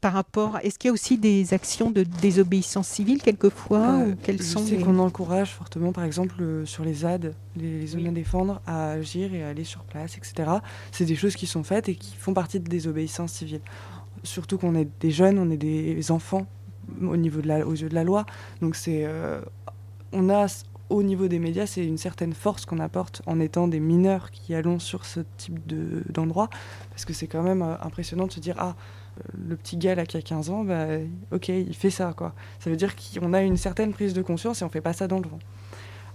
par 0.00 0.12
rapport 0.12 0.58
Est-ce 0.62 0.78
qu'il 0.78 0.88
y 0.88 0.90
a 0.90 0.92
aussi 0.92 1.18
des 1.18 1.54
actions 1.54 1.90
de 1.90 2.02
désobéissance 2.02 2.88
civile 2.88 3.22
quelquefois 3.22 4.00
euh, 4.00 4.14
Je 4.26 4.42
sais 4.42 4.76
qu'on 4.78 4.98
encourage 4.98 5.52
fortement, 5.52 5.92
par 5.92 6.04
exemple, 6.04 6.36
euh, 6.40 6.66
sur 6.66 6.84
les 6.84 6.94
ZAD, 6.94 7.34
les, 7.56 7.86
zones 7.86 8.06
à 8.06 8.10
défendre, 8.10 8.60
à 8.66 8.90
agir 8.90 9.34
et 9.34 9.42
à 9.42 9.48
aller 9.48 9.64
sur 9.64 9.82
place, 9.84 10.16
etc. 10.16 10.50
C'est 10.92 11.04
des 11.04 11.16
choses 11.16 11.34
qui 11.34 11.46
sont 11.46 11.62
faites 11.62 11.88
et 11.88 11.94
qui 11.94 12.16
font 12.16 12.34
partie 12.34 12.60
de 12.60 12.68
désobéissance 12.68 13.32
civile. 13.32 13.60
Surtout 14.22 14.58
qu'on 14.58 14.74
est 14.74 14.88
des 15.00 15.10
jeunes, 15.10 15.38
on 15.38 15.50
est 15.50 15.56
des 15.56 16.10
enfants 16.10 16.46
au 17.00 17.16
niveau 17.16 17.40
de 17.40 17.48
la, 17.48 17.66
aux 17.66 17.74
yeux 17.74 17.88
de 17.88 17.94
la 17.94 18.04
loi. 18.04 18.26
Donc 18.60 18.76
c'est, 18.76 19.08
on 20.12 20.28
a 20.28 20.46
au 20.90 21.02
niveau 21.02 21.28
des 21.28 21.38
médias, 21.38 21.66
c'est 21.66 21.86
une 21.86 21.98
certaine 21.98 22.34
force 22.34 22.66
qu'on 22.66 22.80
apporte 22.80 23.22
en 23.26 23.40
étant 23.40 23.68
des 23.68 23.80
mineurs 23.80 24.30
qui 24.30 24.54
allons 24.54 24.78
sur 24.78 25.06
ce 25.06 25.20
type 25.38 25.58
d'endroit, 26.12 26.50
parce 26.90 27.04
que 27.04 27.12
c'est 27.12 27.28
quand 27.28 27.42
même 27.42 27.62
impressionnant 27.80 28.26
de 28.26 28.32
se 28.32 28.40
dire 28.40 28.56
ah 28.58 28.74
le 29.48 29.56
petit 29.56 29.76
gars 29.76 29.94
là 29.94 30.06
qui 30.06 30.16
a 30.16 30.22
15 30.22 30.50
ans, 30.50 30.64
bah, 30.64 30.86
ok, 31.32 31.48
il 31.48 31.74
fait 31.74 31.90
ça 31.90 32.12
quoi. 32.16 32.34
Ça 32.58 32.70
veut 32.70 32.76
dire 32.76 32.94
qu'on 32.96 33.32
a 33.32 33.42
une 33.42 33.56
certaine 33.56 33.92
prise 33.92 34.14
de 34.14 34.22
conscience 34.22 34.62
et 34.62 34.64
on 34.64 34.68
fait 34.68 34.80
pas 34.80 34.92
ça 34.92 35.06
dans 35.06 35.18
le 35.18 35.28
vent. 35.28 35.38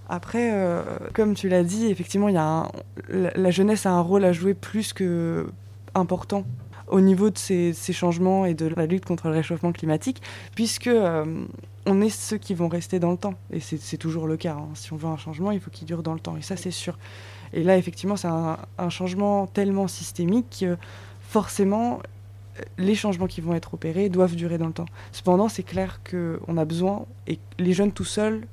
Après, 0.07 0.51
euh, 0.53 0.83
comme 1.13 1.33
tu 1.33 1.49
l'as 1.49 1.63
dit, 1.63 1.87
effectivement, 1.87 2.29
y 2.29 2.37
a 2.37 2.71
la, 3.09 3.51
jeunesse 3.51 3.85
a 3.85 3.91
un 3.91 4.01
rôle 4.01 4.23
à 4.23 4.33
jouer 4.33 4.53
plus 4.53 4.93
que 4.93 5.47
important 5.95 6.45
au 6.87 7.01
niveau 7.01 7.31
de 7.31 7.37
ces, 7.37 7.73
changements 7.73 8.45
et 8.45 8.53
de 8.53 8.67
la 8.67 8.85
lutte 8.85 9.05
contre 9.05 9.27
le 9.27 9.33
réchauffement 9.33 9.71
climatique, 9.71 10.21
puisque 10.53 10.87
euh, 10.87 11.45
on 11.87 12.01
est 12.01 12.09
ceux 12.09 12.37
qui 12.37 12.53
vont 12.53 12.67
rester 12.67 12.99
dans 12.99 13.11
le 13.11 13.17
temps. 13.17 13.33
Et 13.51 13.59
c'est 13.59 13.97
toujours 13.97 14.27
le 14.27 14.37
cas. 14.37 14.53
Hein. 14.53 14.67
Si 14.75 14.93
on 14.93 14.95
veut 14.95 15.07
un 15.07 15.17
changement, 15.17 15.49
il 15.51 15.59
faut 15.59 15.71
qu'il 15.71 15.87
dure 15.87 16.03
dans 16.03 16.13
le 16.13 16.19
temps. 16.19 16.37
Et 16.37 16.43
ça, 16.43 16.55
c'est 16.55 16.71
sûr. 16.71 16.99
Et 17.53 17.63
là, 17.63 17.77
effectivement, 17.77 18.15
c'est 18.15 18.27
un, 18.27 18.59
un, 18.77 18.89
changement 18.89 19.47
tellement 19.47 19.87
systémique 19.87 20.57
que 20.59 20.77
forcément, 21.21 22.01
les 22.77 22.95
changements 22.95 23.27
qui 23.27 23.41
vont 23.41 23.53
être 23.53 23.73
opérés 23.73 24.09
doivent 24.09 24.35
durer 24.35 24.57
dans 24.57 24.67
le 24.67 24.73
temps. 24.73 24.85
Cependant, 25.11 25.49
c'est 25.49 25.63
clair 25.63 26.01
qu'on 26.09 26.57
a 26.57 26.65
besoin, 26.65 27.05
et 27.27 27.39
les 27.59 27.73
jeunes 27.73 27.91
tout 27.91 28.05
seuls, 28.05 28.47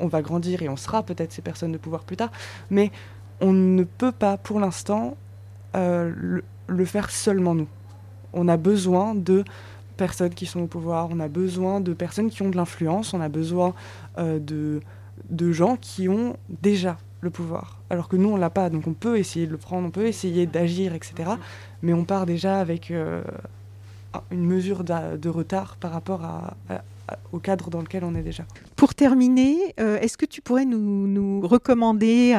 on 0.00 0.08
va 0.08 0.20
grandir 0.20 0.62
et 0.62 0.68
on 0.68 0.76
sera 0.76 1.02
peut-être 1.02 1.32
ces 1.32 1.42
personnes 1.42 1.72
de 1.72 1.78
pouvoir 1.78 2.02
plus 2.02 2.16
tard, 2.16 2.30
mais 2.70 2.90
on 3.40 3.52
ne 3.52 3.84
peut 3.84 4.12
pas 4.12 4.36
pour 4.36 4.60
l'instant 4.60 5.16
euh, 5.76 6.40
le, 6.66 6.84
faire 6.84 7.10
seulement 7.10 7.54
nous. 7.54 7.68
On 8.32 8.48
a 8.48 8.56
besoin 8.56 9.14
de 9.14 9.44
personnes 9.96 10.34
qui 10.34 10.46
sont 10.46 10.60
au 10.60 10.66
pouvoir, 10.66 11.08
on 11.10 11.20
a 11.20 11.28
besoin 11.28 11.80
de 11.80 11.92
personnes 11.92 12.30
qui 12.30 12.42
ont 12.42 12.50
de 12.50 12.56
l'influence, 12.56 13.14
on 13.14 13.20
a 13.20 13.28
besoin 13.28 13.74
euh, 14.18 14.38
de, 14.38 14.80
de 15.30 15.52
gens 15.52 15.76
qui 15.76 16.08
ont 16.08 16.36
déjà 16.48 16.98
le 17.20 17.30
pouvoir. 17.30 17.80
Alors 17.88 18.08
que 18.08 18.16
nous, 18.16 18.30
on 18.30 18.36
l'a 18.36 18.50
pas, 18.50 18.68
donc 18.68 18.86
on 18.86 18.94
peut 18.94 19.18
essayer 19.18 19.46
de 19.46 19.52
le 19.52 19.58
prendre, 19.58 19.86
on 19.86 19.90
peut 19.90 20.06
essayer 20.06 20.46
d'agir, 20.46 20.94
etc. 20.94 21.32
Mais 21.82 21.92
on 21.92 22.04
part 22.04 22.26
déjà 22.26 22.58
avec 22.60 22.90
euh, 22.90 23.22
une 24.30 24.44
mesure 24.44 24.84
de 24.84 25.28
retard 25.28 25.76
par 25.76 25.92
rapport 25.92 26.22
au 27.32 27.38
cadre 27.38 27.70
dans 27.70 27.80
lequel 27.80 28.04
on 28.04 28.14
est 28.14 28.22
déjà. 28.22 28.44
Pour 28.76 28.94
terminer, 28.94 29.56
euh, 29.80 29.98
est-ce 30.00 30.16
que 30.16 30.26
tu 30.26 30.40
pourrais 30.40 30.64
nous, 30.64 31.40
recommander 31.42 32.34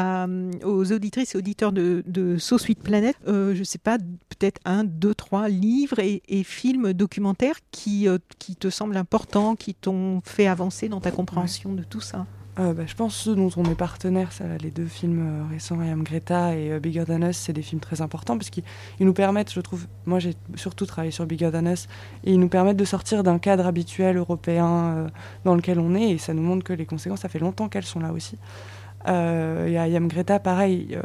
aux 0.64 0.92
auditrices 0.92 1.36
et 1.36 1.38
auditeurs 1.38 1.72
de, 1.72 2.04
de 2.08 2.38
So 2.38 2.58
Sweet 2.58 2.82
Planet, 2.82 3.16
euh, 3.28 3.54
je 3.54 3.60
ne 3.60 3.64
sais 3.64 3.78
pas, 3.78 3.98
peut-être 3.98 4.60
un, 4.66 4.84
deux, 4.84 5.14
trois 5.14 5.50
livres 5.50 6.00
et, 6.00 6.22
films 6.44 6.94
documentaires 6.94 7.58
qui, 7.72 8.08
qui 8.40 8.56
te 8.56 8.70
semblent 8.70 8.98
importants, 8.98 9.56
qui 9.56 9.74
t'ont 9.74 10.22
fait 10.24 10.48
avancer 10.48 10.90
dans 10.90 11.00
ta 11.00 11.12
compréhension 11.12 11.74
de 11.74 11.84
tout 11.84 12.02
ça? 12.02 12.26
Euh, 12.60 12.74
bah, 12.74 12.84
je 12.86 12.94
pense 12.94 13.16
ceux 13.16 13.36
dont 13.36 13.50
on 13.58 13.64
est 13.66 13.76
partenaire, 13.76 14.30
les 14.62 14.70
deux 14.70 14.86
films 14.86 15.42
euh, 15.42 15.52
récents, 15.52 15.82
I 15.82 15.90
Am 15.90 16.04
Greta 16.04 16.56
et 16.56 16.72
euh, 16.72 16.80
Bigger 16.80 17.06
Than 17.06 17.24
Us, 17.24 17.36
c'est 17.38 17.54
des 17.54 17.64
films 17.64 17.82
très 17.82 18.02
importants 18.02 18.38
parce 18.38 18.52
qu'ils 18.52 18.64
nous 19.00 19.14
permettent, 19.14 19.52
je 19.52 19.60
trouve, 19.60 19.88
moi 20.06 20.20
j'ai 20.20 20.36
surtout 20.54 20.86
travaillé 20.86 21.10
sur 21.10 21.26
Bigger 21.26 21.50
Than 21.52 21.66
Us, 21.66 21.88
et 22.24 22.32
ils 22.32 22.40
nous 22.40 22.50
permettent 22.50 22.78
de 22.78 22.86
sortir 22.86 23.24
d'un 23.24 23.40
cadre 23.40 23.66
habituel 23.66 24.18
européen 24.18 25.10
dans 25.46 25.56
lequel 25.56 25.80
on 25.80 25.96
est 25.96 26.12
et 26.12 26.18
ça 26.20 26.36
nous 26.36 26.44
montre 26.44 26.64
que 26.64 26.74
les 26.74 26.86
conséquences, 26.86 27.22
ça 27.22 27.30
fait 27.30 27.40
longtemps 27.40 27.70
qu'elles 27.70 27.86
sont 27.86 28.00
là 28.00 28.14
aussi. 28.14 28.38
et 29.08 29.72
I 29.72 29.96
Am 29.96 30.08
Greta, 30.08 30.38
pareil, 30.38 30.96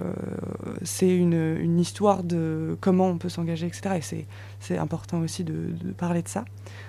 c'est 0.83 1.17
une, 1.17 1.57
une, 1.59 1.81
histoire 1.81 2.25
de 2.25 2.77
comment 2.83 3.07
on 3.09 3.17
peut 3.17 3.31
s'engager, 3.31 3.67
etc. 3.67 3.97
Et 3.97 4.27
c'est 4.61 4.77
important 4.77 5.21
aussi 5.21 5.45
de, 5.45 5.71
de 5.83 5.93
parler 5.93 6.21
de 6.21 6.29
ça. 6.29 6.45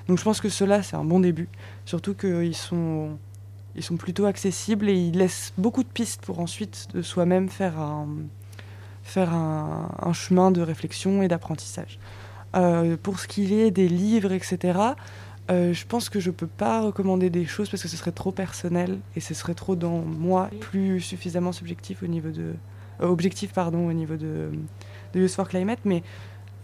Donc 0.09 0.17
je 0.17 0.23
pense 0.23 0.41
que 0.41 0.49
cela, 0.49 0.83
c'est 0.83 0.97
un 0.97 1.05
bon 1.05 1.21
début, 1.21 1.47
surtout 1.85 2.13
qu'ils 2.13 2.55
sont 2.55 3.17
ils 3.79 3.83
sont 3.83 3.95
plutôt 3.95 4.25
accessibles 4.25 4.89
et 4.89 4.93
ils 4.93 5.17
laissent 5.17 5.53
beaucoup 5.57 5.83
de 5.83 5.87
pistes 5.87 6.21
pour 6.21 6.41
ensuite 6.41 6.89
de 6.93 7.01
soi-même 7.01 7.47
faire 7.47 7.79
un, 7.79 8.09
faire 9.03 9.33
un, 9.33 10.11
chemin 10.13 10.51
de 10.51 10.61
réflexion 10.61 11.23
et 11.23 11.29
d'apprentissage. 11.29 11.97
Euh, 12.57 12.97
pour 13.01 13.19
ce 13.21 13.27
qui 13.27 13.53
est 13.53 13.71
des 13.71 13.87
livres, 13.87 14.33
etc., 14.33 14.79
euh, 15.49 15.73
je 15.73 15.85
pense 15.85 16.09
que 16.09 16.19
je 16.19 16.29
ne 16.29 16.35
peux 16.35 16.47
pas 16.47 16.81
recommander 16.81 17.29
des 17.29 17.45
choses 17.45 17.69
parce 17.69 17.81
que 17.81 17.87
ce 17.87 17.95
serait 17.95 18.11
trop 18.11 18.33
personnel 18.33 18.99
et 19.15 19.21
ce 19.21 19.33
serait 19.33 19.55
trop 19.55 19.77
dans 19.77 19.99
moi, 19.99 20.49
plus 20.59 20.99
suffisamment 20.99 21.53
subjectif 21.53 22.03
au 22.03 22.07
niveau 22.07 22.29
de, 22.29 22.53
euh, 23.01 23.07
objectif 23.07 23.53
pardon, 23.53 23.87
au 23.87 23.93
niveau 23.93 24.17
de, 24.17 24.51
de 25.13 25.19
Youth 25.21 25.31
for 25.31 25.47
Climate. 25.47 25.79
Mais 25.85 26.03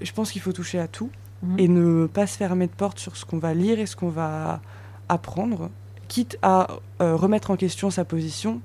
je 0.01 0.11
pense 0.11 0.31
qu'il 0.33 0.41
faut 0.41 0.53
toucher 0.53 0.79
à 0.79 0.89
tout 0.89 1.09
mhm. 1.43 1.59
et 1.59 1.67
ne 1.69 2.07
pas 2.07 2.27
se 2.27 2.37
fermer 2.37 2.67
de 2.67 2.73
porte 2.73 2.99
sur 2.99 3.15
ce 3.15 3.23
qu'on 3.23 3.39
va 3.39 3.53
lire 3.53 3.79
et 3.79 3.85
ce 3.85 3.95
qu'on 3.95 4.09
va 4.09 4.59
apprendre 5.07 5.71
quitte 6.07 6.37
à 6.41 6.67
euh, 7.01 7.15
remettre 7.15 7.51
en 7.51 7.55
question 7.55 7.89
sa 7.89 8.05
position, 8.05 8.61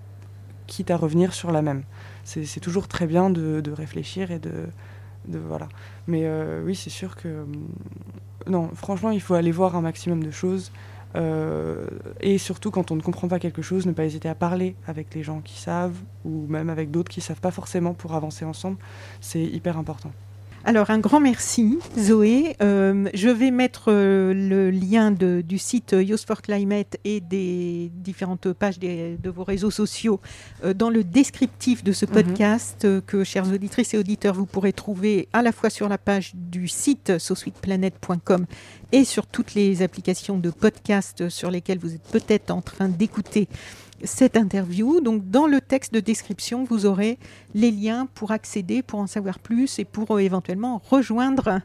quitte 0.67 0.91
à 0.91 0.97
revenir 0.97 1.35
sur 1.35 1.51
la 1.53 1.63
même. 1.63 1.83
C'est 2.25 2.61
toujours 2.61 2.87
très 2.87 3.07
bien 3.07 3.31
de, 3.31 3.71
réfléchir 3.73 4.31
et 4.31 4.39
de, 4.39 4.69
voilà. 5.27 5.69
Mais 6.07 6.23
euh, 6.25 6.63
oui, 6.65 6.75
c'est 6.77 6.91
sûr 6.91 7.17
que 7.17 7.43
hum, 7.43 7.67
non, 8.47 8.71
franchement, 8.75 9.11
il 9.11 9.21
faut 9.21 9.35
aller 9.35 9.53
voir 9.53 9.77
un 9.77 9.81
maximum 9.81 10.23
de 10.23 10.31
choses. 10.31 10.73
Euh, 11.17 11.87
et 12.21 12.39
surtout, 12.39 12.71
quand 12.71 12.93
on 12.93 12.97
ne 12.97 13.03
comprend 13.03 13.27
pas 13.27 13.41
quelque 13.41 13.63
chose, 13.63 13.85
ne 13.87 13.93
pas 13.93 14.05
hésiter 14.05 14.29
à 14.29 14.35
parler 14.35 14.77
avec 14.87 15.13
les 15.15 15.23
gens 15.23 15.41
qui 15.41 15.59
savent 15.59 15.99
ou 16.25 16.47
même 16.49 16.71
avec 16.71 16.91
d'autres 16.91 17.11
qui 17.11 17.19
ne 17.19 17.25
savent 17.25 17.41
pas 17.41 17.51
forcément 17.51 17.95
pour 17.95 18.15
avancer 18.15 18.45
ensemble. 18.45 18.77
C'est 19.21 19.43
hyper 19.43 19.77
important. 19.77 20.13
Alors 20.65 20.91
un 20.91 20.99
grand 20.99 21.21
merci 21.21 21.79
Zoé. 21.99 22.55
Euh, 22.63 23.09
je 23.15 23.29
vais 23.31 23.51
mettre 23.51 23.85
euh, 23.89 24.35
le 24.35 24.71
lien 24.71 25.11
du 25.11 25.59
site 25.59 25.97
Youth 25.99 26.27
for 26.27 26.43
Climate 26.43 26.99
et 27.05 27.21
des 27.21 27.91
différentes 27.95 28.53
pages 28.53 28.79
de 28.79 29.31
vos 29.31 29.43
réseaux 29.43 29.71
sociaux 29.71 30.21
euh, 30.65 30.75
dans 30.75 30.91
le 30.91 31.03
descriptif 31.03 31.83
de 31.83 31.93
ce 31.93 32.05
mhm. 32.05 32.13
podcast 32.13 32.87
que, 33.07 33.25
chers 33.25 33.51
auditrices 33.51 33.95
et 33.95 33.99
auditeurs, 33.99 34.35
vous 34.35 34.47
pourrez 34.47 34.75
trouver 34.75 35.29
à 35.33 35.41
la 35.41 35.53
fois 35.53 35.71
sur 35.71 35.89
la 35.89 35.97
page 35.97 36.33
du 36.35 36.69
site 36.69 37.19
sosweetplanet.com 37.19 38.45
et 38.93 39.05
sur 39.05 39.27
toutes 39.27 39.55
les 39.55 39.81
applications 39.81 40.37
de 40.37 40.51
podcast 40.51 41.31
sur 41.31 41.51
lesquelles 41.51 41.79
vous 41.79 41.95
êtes 41.95 42.09
peut-être 42.13 42.51
en 42.51 42.61
train 42.61 42.89
d'écouter 42.89 43.49
cette 44.05 44.37
interview. 44.37 45.01
Donc, 45.01 45.31
dans 45.31 45.47
le 45.47 45.61
texte 45.61 45.93
de 45.93 46.01
description, 46.01 46.65
vous 46.65 46.87
aurez 46.87 47.19
les 47.55 47.71
liens 47.71 48.07
pour 48.15 48.31
accéder, 48.31 48.83
pour 48.83 49.01
en 49.01 49.07
savoir 49.07 49.39
plus 49.39 49.79
et 49.79 49.85
pour 49.85 50.13
euh, 50.13 50.19
éventuellement 50.19 50.81
rejoindre 50.91 51.61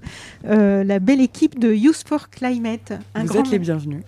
euh, 0.46 0.84
la 0.84 1.00
belle 1.00 1.22
équipe 1.22 1.60
de 1.60 1.74
Youth 1.74 2.04
for 2.08 2.30
Climate. 2.30 2.94
vous 3.16 3.38
êtes 3.38 3.50
les 3.50 3.60
bienvenus. 3.60 4.04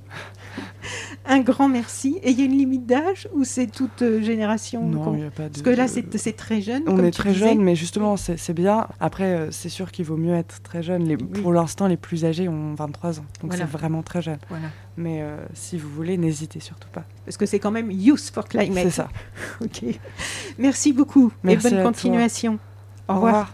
Un 1.26 1.40
grand 1.40 1.68
merci. 1.68 2.20
Et 2.24 2.32
il 2.32 2.40
y 2.40 2.42
a 2.42 2.46
une 2.46 2.58
limite 2.58 2.86
d'âge 2.86 3.28
ou 3.34 3.44
c'est 3.44 3.68
toute 3.68 4.02
euh, 4.02 4.22
génération 4.22 4.88
Non, 4.88 5.14
il 5.14 5.22
n'y 5.22 5.26
a 5.26 5.32
pas 5.32 5.44
de... 5.44 5.50
Parce 5.50 5.62
que 5.62 5.70
là, 5.70 5.88
c'est 5.88 6.36
très 6.36 6.62
jeune. 6.62 6.84
On 6.88 7.04
est 7.04 7.12
très 7.12 7.34
jeune, 7.34 7.62
mais 7.62 7.76
justement, 7.76 8.18
c'est 8.18 8.54
bien. 8.54 8.88
Après, 9.00 9.48
c'est 9.52 9.70
sûr 9.70 9.92
qu'il 9.92 10.06
vaut 10.06 10.18
mieux 10.18 10.36
être 10.36 10.62
très 10.62 10.84
jeune. 10.84 11.04
Les, 11.06 11.18
Pour 11.18 11.54
l'instant, 11.54 11.88
les 11.88 11.98
plus 11.98 12.26
âgés 12.26 12.48
ont 12.48 12.74
23 12.76 13.20
ans. 13.20 13.26
Donc 13.42 13.54
c'est 13.54 13.64
vraiment 13.64 14.04
très 14.04 14.22
jeune. 14.22 14.40
Voilà. 14.50 14.68
Mais 14.98 15.24
si 15.54 15.78
vous 15.78 15.90
voulez, 15.90 16.18
n'hésitez 16.18 16.60
surtout 16.60 16.90
pas. 16.92 17.04
Parce 17.26 17.38
que 17.38 17.46
c'est 17.46 17.60
quand 17.60 17.72
même 17.72 17.92
Youth 17.92 18.32
for 18.34 18.48
Climate. 18.48 18.84
C'est 18.84 18.90
ça. 18.90 19.10
ok. 19.62 19.84
Merci 20.58 20.94
beaucoup. 20.94 21.32
Merci 21.44 21.68
et 21.68 21.70
bonne 21.72 21.84
continuation. 21.84 22.60
Au 23.08 23.16
revoir. 23.16 23.54